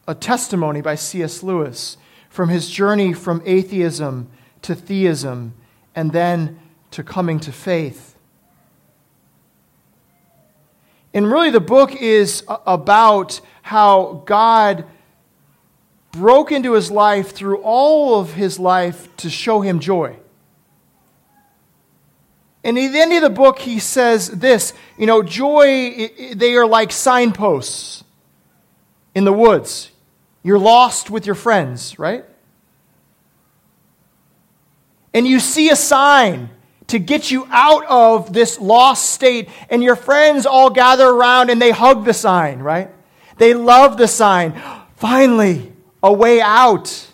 a 0.07 0.13
testimony 0.13 0.81
by 0.81 0.93
C.S. 0.93 1.41
Lewis 1.41 1.97
from 2.29 2.49
his 2.49 2.69
journey 2.69 3.13
from 3.13 3.41
atheism 3.45 4.29
to 4.61 4.75
theism 4.75 5.55
and 5.95 6.11
then 6.11 6.59
to 6.91 7.01
coming 7.01 7.39
to 7.39 7.51
faith. 7.51 8.12
And 11.13 11.31
really, 11.31 11.51
the 11.51 11.59
book 11.59 11.95
is 11.95 12.43
about 12.47 13.39
how 13.61 14.23
God 14.25 14.85
broke 16.11 16.51
into 16.51 16.73
his 16.73 16.89
life 16.89 17.31
through 17.31 17.57
all 17.57 18.19
of 18.19 18.33
his 18.33 18.59
life 18.59 19.15
to 19.17 19.29
show 19.29 19.61
him 19.61 19.79
joy. 19.79 20.15
And 22.63 22.79
at 22.79 22.91
the 22.93 22.99
end 22.99 23.13
of 23.13 23.21
the 23.21 23.29
book, 23.29 23.59
he 23.59 23.79
says 23.79 24.29
this 24.29 24.73
you 24.97 25.05
know, 25.05 25.21
joy, 25.21 26.09
they 26.33 26.55
are 26.55 26.65
like 26.65 26.91
signposts 26.91 28.03
in 29.13 29.25
the 29.25 29.33
woods. 29.33 29.91
You're 30.43 30.59
lost 30.59 31.09
with 31.09 31.25
your 31.25 31.35
friends, 31.35 31.97
right? 31.99 32.25
And 35.13 35.27
you 35.27 35.39
see 35.39 35.69
a 35.69 35.75
sign 35.75 36.49
to 36.93 36.99
get 36.99 37.31
you 37.31 37.47
out 37.49 37.83
of 37.87 38.33
this 38.33 38.59
lost 38.59 39.09
state, 39.09 39.49
and 39.67 39.81
your 39.81 39.95
friends 39.95 40.45
all 40.45 40.69
gather 40.69 41.09
around 41.09 41.49
and 41.49 41.59
they 41.59 41.71
hug 41.71 42.05
the 42.05 42.13
sign, 42.13 42.59
right? 42.59 42.91
They 43.39 43.55
love 43.55 43.97
the 43.97 44.07
sign. 44.07 44.61
Finally, 44.95 45.73
a 46.03 46.13
way 46.13 46.39
out. 46.39 47.07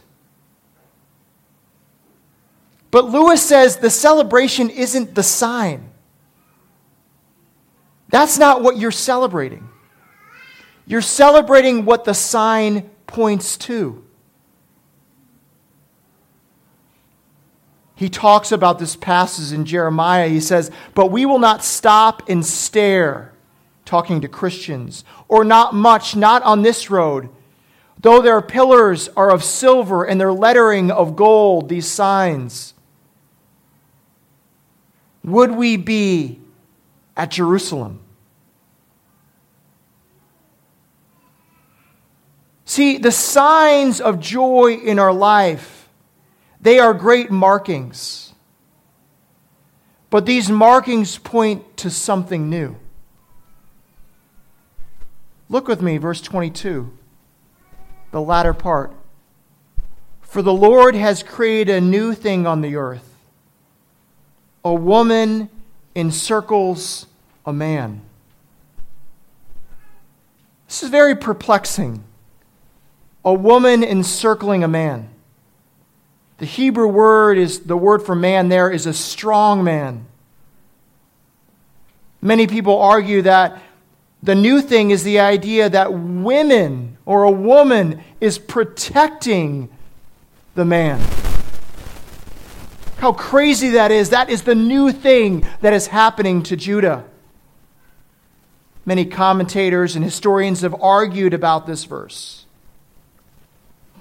But 2.92 3.06
Lewis 3.06 3.42
says 3.42 3.78
the 3.78 3.90
celebration 3.90 4.70
isn't 4.70 5.16
the 5.16 5.24
sign. 5.24 5.90
That's 8.10 8.38
not 8.38 8.62
what 8.62 8.76
you're 8.76 8.92
celebrating. 8.92 9.70
You're 10.88 11.02
celebrating 11.02 11.86
what 11.86 12.04
the 12.04 12.14
sign 12.14 12.90
points 13.08 13.56
to. 13.60 14.04
He 18.00 18.08
talks 18.08 18.54
about 18.54 18.80
this 18.80 18.95
passage 18.95 19.52
in 19.52 19.66
Jeremiah. 19.66 20.30
He 20.30 20.39
says, 20.39 20.72
But 20.95 21.12
we 21.12 21.26
will 21.26 21.38
not 21.38 21.66
stop 21.66 22.30
and 22.30 22.45
stare, 22.45 23.34
talking 23.84 24.22
to 24.22 24.30
Christians, 24.30 25.04
or 25.28 25.43
not 25.43 25.74
much, 25.74 26.16
not 26.16 26.41
on 26.43 26.62
this 26.62 26.89
road. 26.89 27.28
Though 28.00 28.22
their 28.22 28.41
pillars 28.41 29.10
are 29.18 29.30
of 29.30 29.43
silver 29.43 30.06
and 30.06 30.18
their 30.18 30.32
lettering 30.32 30.91
of 30.91 31.18
gold, 31.18 31.68
these 31.68 31.88
signs. 31.88 32.74
Would 35.26 35.52
we 35.52 35.76
be 35.76 36.39
at 37.18 37.32
Jerusalem? 37.32 38.00
See, 42.64 42.97
the 42.97 43.12
signs 43.12 44.00
of 44.00 44.22
joy 44.22 44.76
in 44.76 45.00
our 45.00 45.12
life, 45.12 45.79
they 46.62 46.80
are 46.80 46.93
great 46.93 47.32
markings. 47.32 48.34
But 50.10 50.26
these 50.26 50.49
markings 50.49 51.18
point 51.18 51.78
to 51.78 51.89
something 51.89 52.49
new. 52.49 52.76
Look 55.47 55.68
with 55.68 55.82
me, 55.82 55.97
verse 55.97 56.22
22, 56.22 56.91
the 58.12 58.22
latter 58.22 58.53
part. 58.53 58.93
For 60.22 60.41
the 60.41 60.53
Lord 60.53 60.93
has 60.95 61.24
created 61.24 61.76
a 61.76 61.82
new 61.82 62.14
thing 62.14 62.45
on 62.45 62.62
the 62.62 62.76
earth. 62.76 63.16
A 64.64 64.74
woman 64.74 65.49
encircles 65.95 67.07
a 67.45 67.53
man. 67.53 68.01
This 70.68 70.84
is 70.84 70.89
very 70.89 71.16
perplexing. 71.16 72.03
A 73.26 73.34
woman 73.34 73.84
encircling 73.84 74.64
a 74.64 74.68
man. 74.68 75.10
The 76.40 76.46
Hebrew 76.46 76.88
word 76.88 77.38
is 77.38 77.60
the 77.62 77.78
word 77.78 78.02
for 78.02 78.16
man 78.16 78.50
there 78.50 78.72
is 78.72 78.86
a 78.86 78.94
strong 78.94 79.64
man. 79.64 80.06
Many 82.22 82.48
people 82.48 82.82
argue 82.82 83.22
that 83.24 83.62
the 84.24 84.36
new 84.36 84.62
thing 84.62 84.92
is 84.92 85.04
the 85.04 85.20
idea 85.20 85.70
that 85.70 85.94
women 85.94 86.98
or 87.06 87.24
a 87.24 87.32
woman 87.32 88.04
is 88.20 88.38
protecting 88.38 89.70
the 90.56 90.66
man. 90.66 91.00
How 92.98 93.14
crazy 93.14 93.70
that 93.70 93.92
is. 93.92 94.10
That 94.10 94.30
is 94.30 94.44
the 94.44 94.56
new 94.56 94.92
thing 94.92 95.46
that 95.62 95.72
is 95.72 95.88
happening 95.88 96.44
to 96.44 96.58
Judah. 96.58 97.06
Many 98.86 99.06
commentators 99.06 99.96
and 99.96 100.04
historians 100.04 100.62
have 100.62 100.76
argued 100.82 101.34
about 101.34 101.66
this 101.66 101.86
verse. 101.86 102.46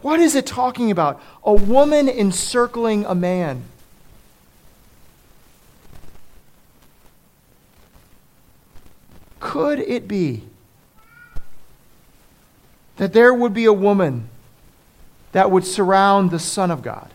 What 0.03 0.21
is 0.21 0.35
it 0.35 0.47
talking 0.47 0.91
about? 0.91 1.21
A 1.45 1.53
woman 1.53 2.09
encircling 2.09 3.05
a 3.05 3.15
man. 3.15 3.65
Could 9.41 9.81
it 9.81 10.07
be 10.07 10.45
that 12.97 13.13
there 13.13 13.33
would 13.33 13.55
be 13.55 13.65
a 13.65 13.73
woman 13.73 14.29
that 15.33 15.51
would 15.51 15.65
surround 15.65 16.31
the 16.31 16.39
Son 16.39 16.71
of 16.71 16.83
God? 16.83 17.11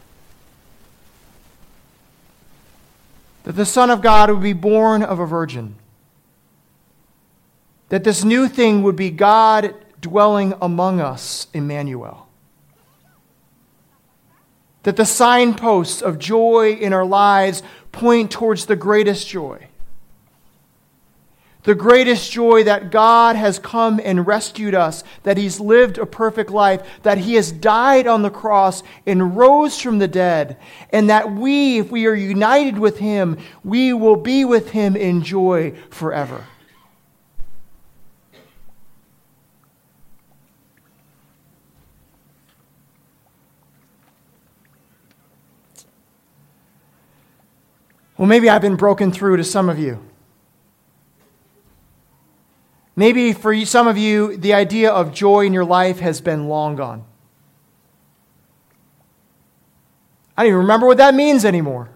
That 3.44 3.54
the 3.54 3.66
Son 3.66 3.90
of 3.90 4.02
God 4.02 4.30
would 4.30 4.42
be 4.42 4.54
born 4.54 5.04
of 5.04 5.20
a 5.20 5.26
virgin? 5.26 5.76
That 7.90 8.04
this 8.04 8.24
new 8.24 8.48
thing 8.48 8.84
would 8.84 8.96
be 8.96 9.10
God 9.10 9.76
dwelling 10.02 10.54
among 10.62 11.00
us, 11.00 11.48
Emmanuel? 11.54 12.28
That 14.84 14.98
the 14.98 15.06
signposts 15.06 16.02
of 16.02 16.20
joy 16.20 16.74
in 16.74 16.94
our 16.94 17.06
lives 17.06 17.64
point 17.92 18.32
towards 18.32 18.66
the 18.66 18.76
greatest 18.76 19.28
joy 19.28 19.68
the 21.64 21.76
greatest 21.76 22.32
joy 22.32 22.64
that 22.64 22.92
God 22.92 23.36
has 23.36 23.58
come 23.58 24.00
and 24.04 24.28
rescued 24.28 24.76
us, 24.76 25.04
that 25.24 25.38
He's 25.38 25.60
lived 25.60 25.98
a 25.98 26.06
perfect 26.06 26.50
life, 26.50 26.82
that 27.04 27.18
He 27.18 27.36
has 27.36 27.52
died 27.52 28.06
on 28.06 28.22
the 28.22 28.30
cross 28.30 28.84
and 29.06 29.36
rose 29.36 29.80
from 29.80 30.00
the 30.00 30.08
dead, 30.08 30.58
and 30.92 31.10
that 31.10 31.32
we, 31.32 31.80
if 31.80 31.90
we 31.92 32.06
are 32.06 32.14
united 32.14 32.78
with 32.78 33.00
Him, 33.00 33.38
we 33.64 33.94
will 33.94 34.18
be 34.18 34.46
with 34.46 34.72
Him 34.72 34.96
in 34.96 35.24
joy 35.24 35.74
forever. 35.90 36.46
Well, 48.24 48.30
maybe 48.30 48.50
I've 48.50 48.62
been 48.62 48.78
broken 48.78 49.12
through 49.12 49.36
to 49.36 49.44
some 49.44 49.68
of 49.68 49.78
you. 49.78 50.02
Maybe 52.96 53.34
for 53.34 53.54
some 53.66 53.86
of 53.86 53.98
you, 53.98 54.38
the 54.38 54.54
idea 54.54 54.92
of 54.92 55.14
joy 55.14 55.46
in 55.46 55.52
your 55.52 55.66
life 55.66 56.00
has 56.00 56.22
been 56.22 56.48
long 56.48 56.78
gone. 56.78 57.04
I 60.38 60.44
don't 60.44 60.52
even 60.52 60.60
remember 60.60 60.88
what 60.88 61.00
that 61.00 61.14
means 61.14 61.44
anymore. 61.44 61.90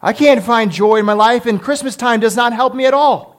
I 0.00 0.14
can't 0.14 0.42
find 0.42 0.72
joy 0.72 0.96
in 0.96 1.04
my 1.04 1.12
life, 1.12 1.44
and 1.44 1.60
Christmas 1.60 1.94
time 1.94 2.20
does 2.20 2.34
not 2.34 2.54
help 2.54 2.74
me 2.74 2.86
at 2.86 2.94
all. 2.94 3.31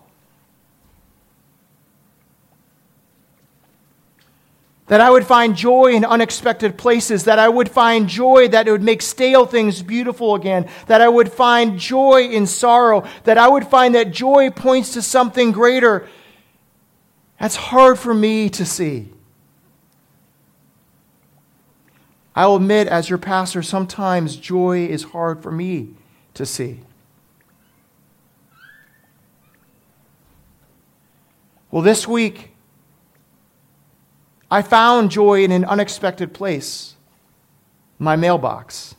That 4.87 4.99
I 4.99 5.09
would 5.09 5.25
find 5.25 5.55
joy 5.55 5.93
in 5.93 6.03
unexpected 6.03 6.77
places. 6.77 7.23
That 7.23 7.39
I 7.39 7.47
would 7.47 7.69
find 7.69 8.07
joy 8.07 8.49
that 8.49 8.67
it 8.67 8.71
would 8.71 8.83
make 8.83 9.01
stale 9.01 9.45
things 9.45 9.81
beautiful 9.81 10.35
again. 10.35 10.67
That 10.87 10.99
I 10.99 11.07
would 11.07 11.31
find 11.31 11.79
joy 11.79 12.27
in 12.27 12.45
sorrow. 12.45 13.07
That 13.23 13.37
I 13.37 13.47
would 13.47 13.65
find 13.67 13.95
that 13.95 14.11
joy 14.11 14.49
points 14.49 14.93
to 14.93 15.01
something 15.01 15.51
greater. 15.51 16.07
That's 17.39 17.55
hard 17.55 17.97
for 17.97 18.13
me 18.13 18.49
to 18.49 18.65
see. 18.65 19.09
I'll 22.35 22.55
admit, 22.55 22.87
as 22.87 23.09
your 23.09 23.19
pastor, 23.19 23.61
sometimes 23.61 24.35
joy 24.35 24.85
is 24.87 25.03
hard 25.03 25.43
for 25.43 25.51
me 25.51 25.89
to 26.33 26.45
see. 26.45 26.79
Well, 31.69 31.83
this 31.83 32.07
week, 32.07 32.52
I 34.53 34.61
found 34.61 35.09
joy 35.09 35.43
in 35.43 35.51
an 35.51 35.65
unexpected 35.65 36.31
place 36.31 36.93
my 37.97 38.15
mailbox. 38.15 38.93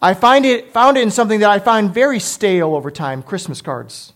I 0.00 0.14
find 0.14 0.46
it, 0.46 0.72
found 0.72 0.96
it 0.96 1.02
in 1.02 1.10
something 1.10 1.40
that 1.40 1.50
I 1.50 1.58
find 1.58 1.92
very 1.92 2.20
stale 2.20 2.74
over 2.74 2.90
time 2.90 3.22
Christmas 3.22 3.60
cards. 3.60 4.14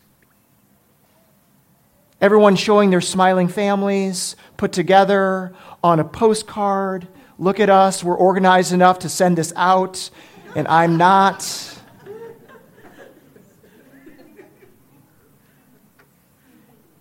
Everyone 2.23 2.57
showing 2.57 2.89
their 2.89 3.03
smiling 3.03 3.49
families, 3.49 4.35
put 4.57 4.73
together 4.73 5.53
on 5.85 6.01
a 6.01 6.05
postcard. 6.05 7.07
Look 7.39 7.61
at 7.61 7.69
us, 7.69 8.03
we're 8.03 8.17
organized 8.17 8.73
enough 8.73 9.01
to 9.01 9.11
send 9.11 9.37
this 9.37 9.53
out, 9.57 10.09
and 10.57 10.67
I'm 10.69 10.97
not. 10.97 11.47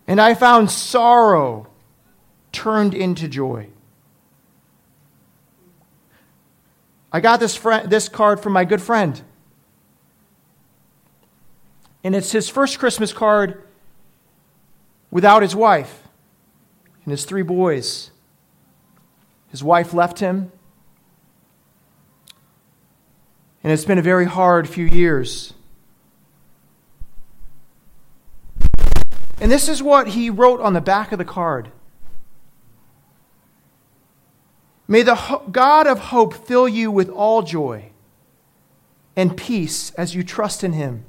And 0.08 0.20
I 0.20 0.34
found 0.34 0.70
sorrow 0.70 1.71
turned 2.52 2.94
into 2.94 3.28
joy. 3.28 3.68
I 7.12 7.20
got 7.20 7.40
this, 7.40 7.56
friend, 7.56 7.90
this 7.90 8.08
card 8.08 8.40
from 8.40 8.54
my 8.54 8.64
good 8.64 8.82
friend. 8.82 9.22
And 12.04 12.16
it's 12.16 12.32
his 12.32 12.50
first 12.50 12.80
Christmas 12.80 13.14
card 13.14 13.64
without 15.12 15.42
his 15.42 15.56
wife 15.56 16.08
and 17.04 17.12
his 17.12 17.26
three 17.26 17.44
boys. 17.44 18.12
His 19.50 19.64
wife 19.64 19.94
left 19.94 20.20
him. 20.20 20.52
And 23.64 23.72
it's 23.72 23.86
been 23.86 24.00
a 24.00 24.04
very 24.04 24.26
hard 24.26 24.68
few 24.68 24.86
years. 24.86 25.54
And 29.40 29.52
this 29.52 29.68
is 29.68 29.84
what 29.84 30.10
he 30.10 30.30
wrote 30.30 30.62
on 30.62 30.74
the 30.74 30.82
back 30.82 31.12
of 31.12 31.18
the 31.18 31.26
card. 31.26 31.72
May 34.92 35.04
the 35.04 35.40
God 35.50 35.88
of 35.88 36.00
hope 36.00 36.34
fill 36.34 36.68
you 36.68 36.92
with 36.92 37.08
all 37.08 37.44
joy 37.44 37.92
and 39.16 39.38
peace 39.38 39.92
as 39.92 40.14
you 40.14 40.22
trust 40.22 40.66
in 40.66 40.74
him, 40.74 41.06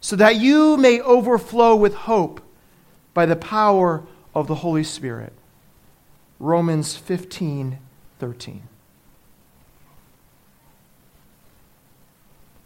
so 0.00 0.16
that 0.16 0.34
you 0.34 0.76
may 0.76 1.00
overflow 1.00 1.76
with 1.76 1.94
hope 1.94 2.40
by 3.14 3.24
the 3.24 3.36
power 3.36 4.02
of 4.34 4.48
the 4.48 4.56
Holy 4.56 4.82
Spirit. 4.82 5.32
Romans 6.40 6.96
15 6.96 7.78
13. 8.18 8.62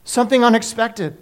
Something 0.02 0.42
unexpected 0.42 1.18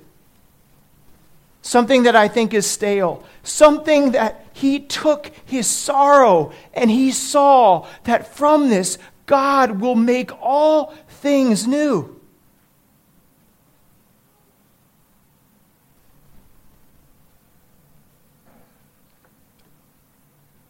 something 1.62 2.02
that 2.02 2.16
I 2.16 2.28
think 2.28 2.52
is 2.52 2.66
stale, 2.66 3.24
something 3.42 4.12
that 4.12 4.44
he 4.52 4.80
took 4.80 5.30
his 5.44 5.66
sorrow 5.66 6.52
and 6.74 6.90
he 6.90 7.10
saw 7.12 7.86
that 8.04 8.34
from 8.34 8.68
this, 8.68 8.98
God 9.26 9.80
will 9.80 9.94
make 9.94 10.30
all 10.42 10.94
things 11.08 11.66
new. 11.66 12.20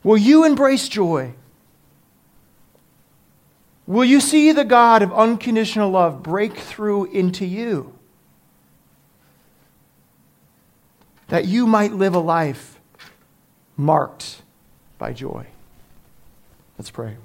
Will 0.04 0.18
you 0.18 0.44
embrace 0.44 0.88
joy? 0.88 1.32
Will 3.86 4.04
you 4.04 4.20
see 4.20 4.52
the 4.52 4.64
God 4.64 5.02
of 5.02 5.12
unconditional 5.12 5.90
love 5.90 6.22
break 6.22 6.56
through 6.56 7.06
into 7.06 7.46
you? 7.46 7.98
That 11.32 11.46
you 11.46 11.66
might 11.66 11.94
live 11.94 12.14
a 12.14 12.18
life 12.18 12.78
marked 13.74 14.42
by 14.98 15.14
joy. 15.14 15.46
Let's 16.76 16.90
pray. 16.90 17.16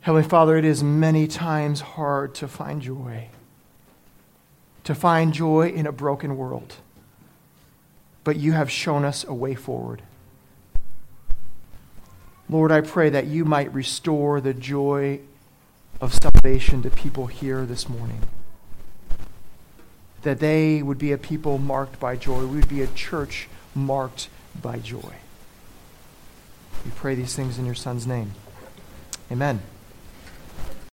Heavenly 0.00 0.26
Father, 0.26 0.56
it 0.56 0.64
is 0.64 0.82
many 0.82 1.26
times 1.26 1.82
hard 1.82 2.34
to 2.36 2.48
find 2.48 2.80
joy, 2.80 3.28
to 4.84 4.94
find 4.94 5.34
joy 5.34 5.68
in 5.68 5.86
a 5.86 5.92
broken 5.92 6.38
world. 6.38 6.76
But 8.24 8.36
you 8.36 8.52
have 8.52 8.70
shown 8.70 9.04
us 9.04 9.22
a 9.22 9.34
way 9.34 9.54
forward. 9.54 10.00
Lord, 12.48 12.72
I 12.72 12.80
pray 12.80 13.10
that 13.10 13.26
you 13.26 13.44
might 13.44 13.70
restore 13.74 14.40
the 14.40 14.54
joy 14.54 15.20
of 16.00 16.14
salvation 16.14 16.80
to 16.84 16.88
people 16.88 17.26
here 17.26 17.66
this 17.66 17.86
morning. 17.86 18.22
That 20.24 20.40
they 20.40 20.82
would 20.82 20.98
be 20.98 21.12
a 21.12 21.18
people 21.18 21.58
marked 21.58 21.98
by 22.00 22.16
joy. 22.16 22.40
We 22.40 22.56
would 22.56 22.68
be 22.68 22.82
a 22.82 22.88
church 22.88 23.48
marked 23.74 24.28
by 24.60 24.78
joy. 24.78 25.14
We 26.84 26.90
pray 26.90 27.14
these 27.14 27.34
things 27.34 27.58
in 27.58 27.64
your 27.64 27.74
Son's 27.74 28.06
name. 28.06 28.32
Amen. 29.30 29.62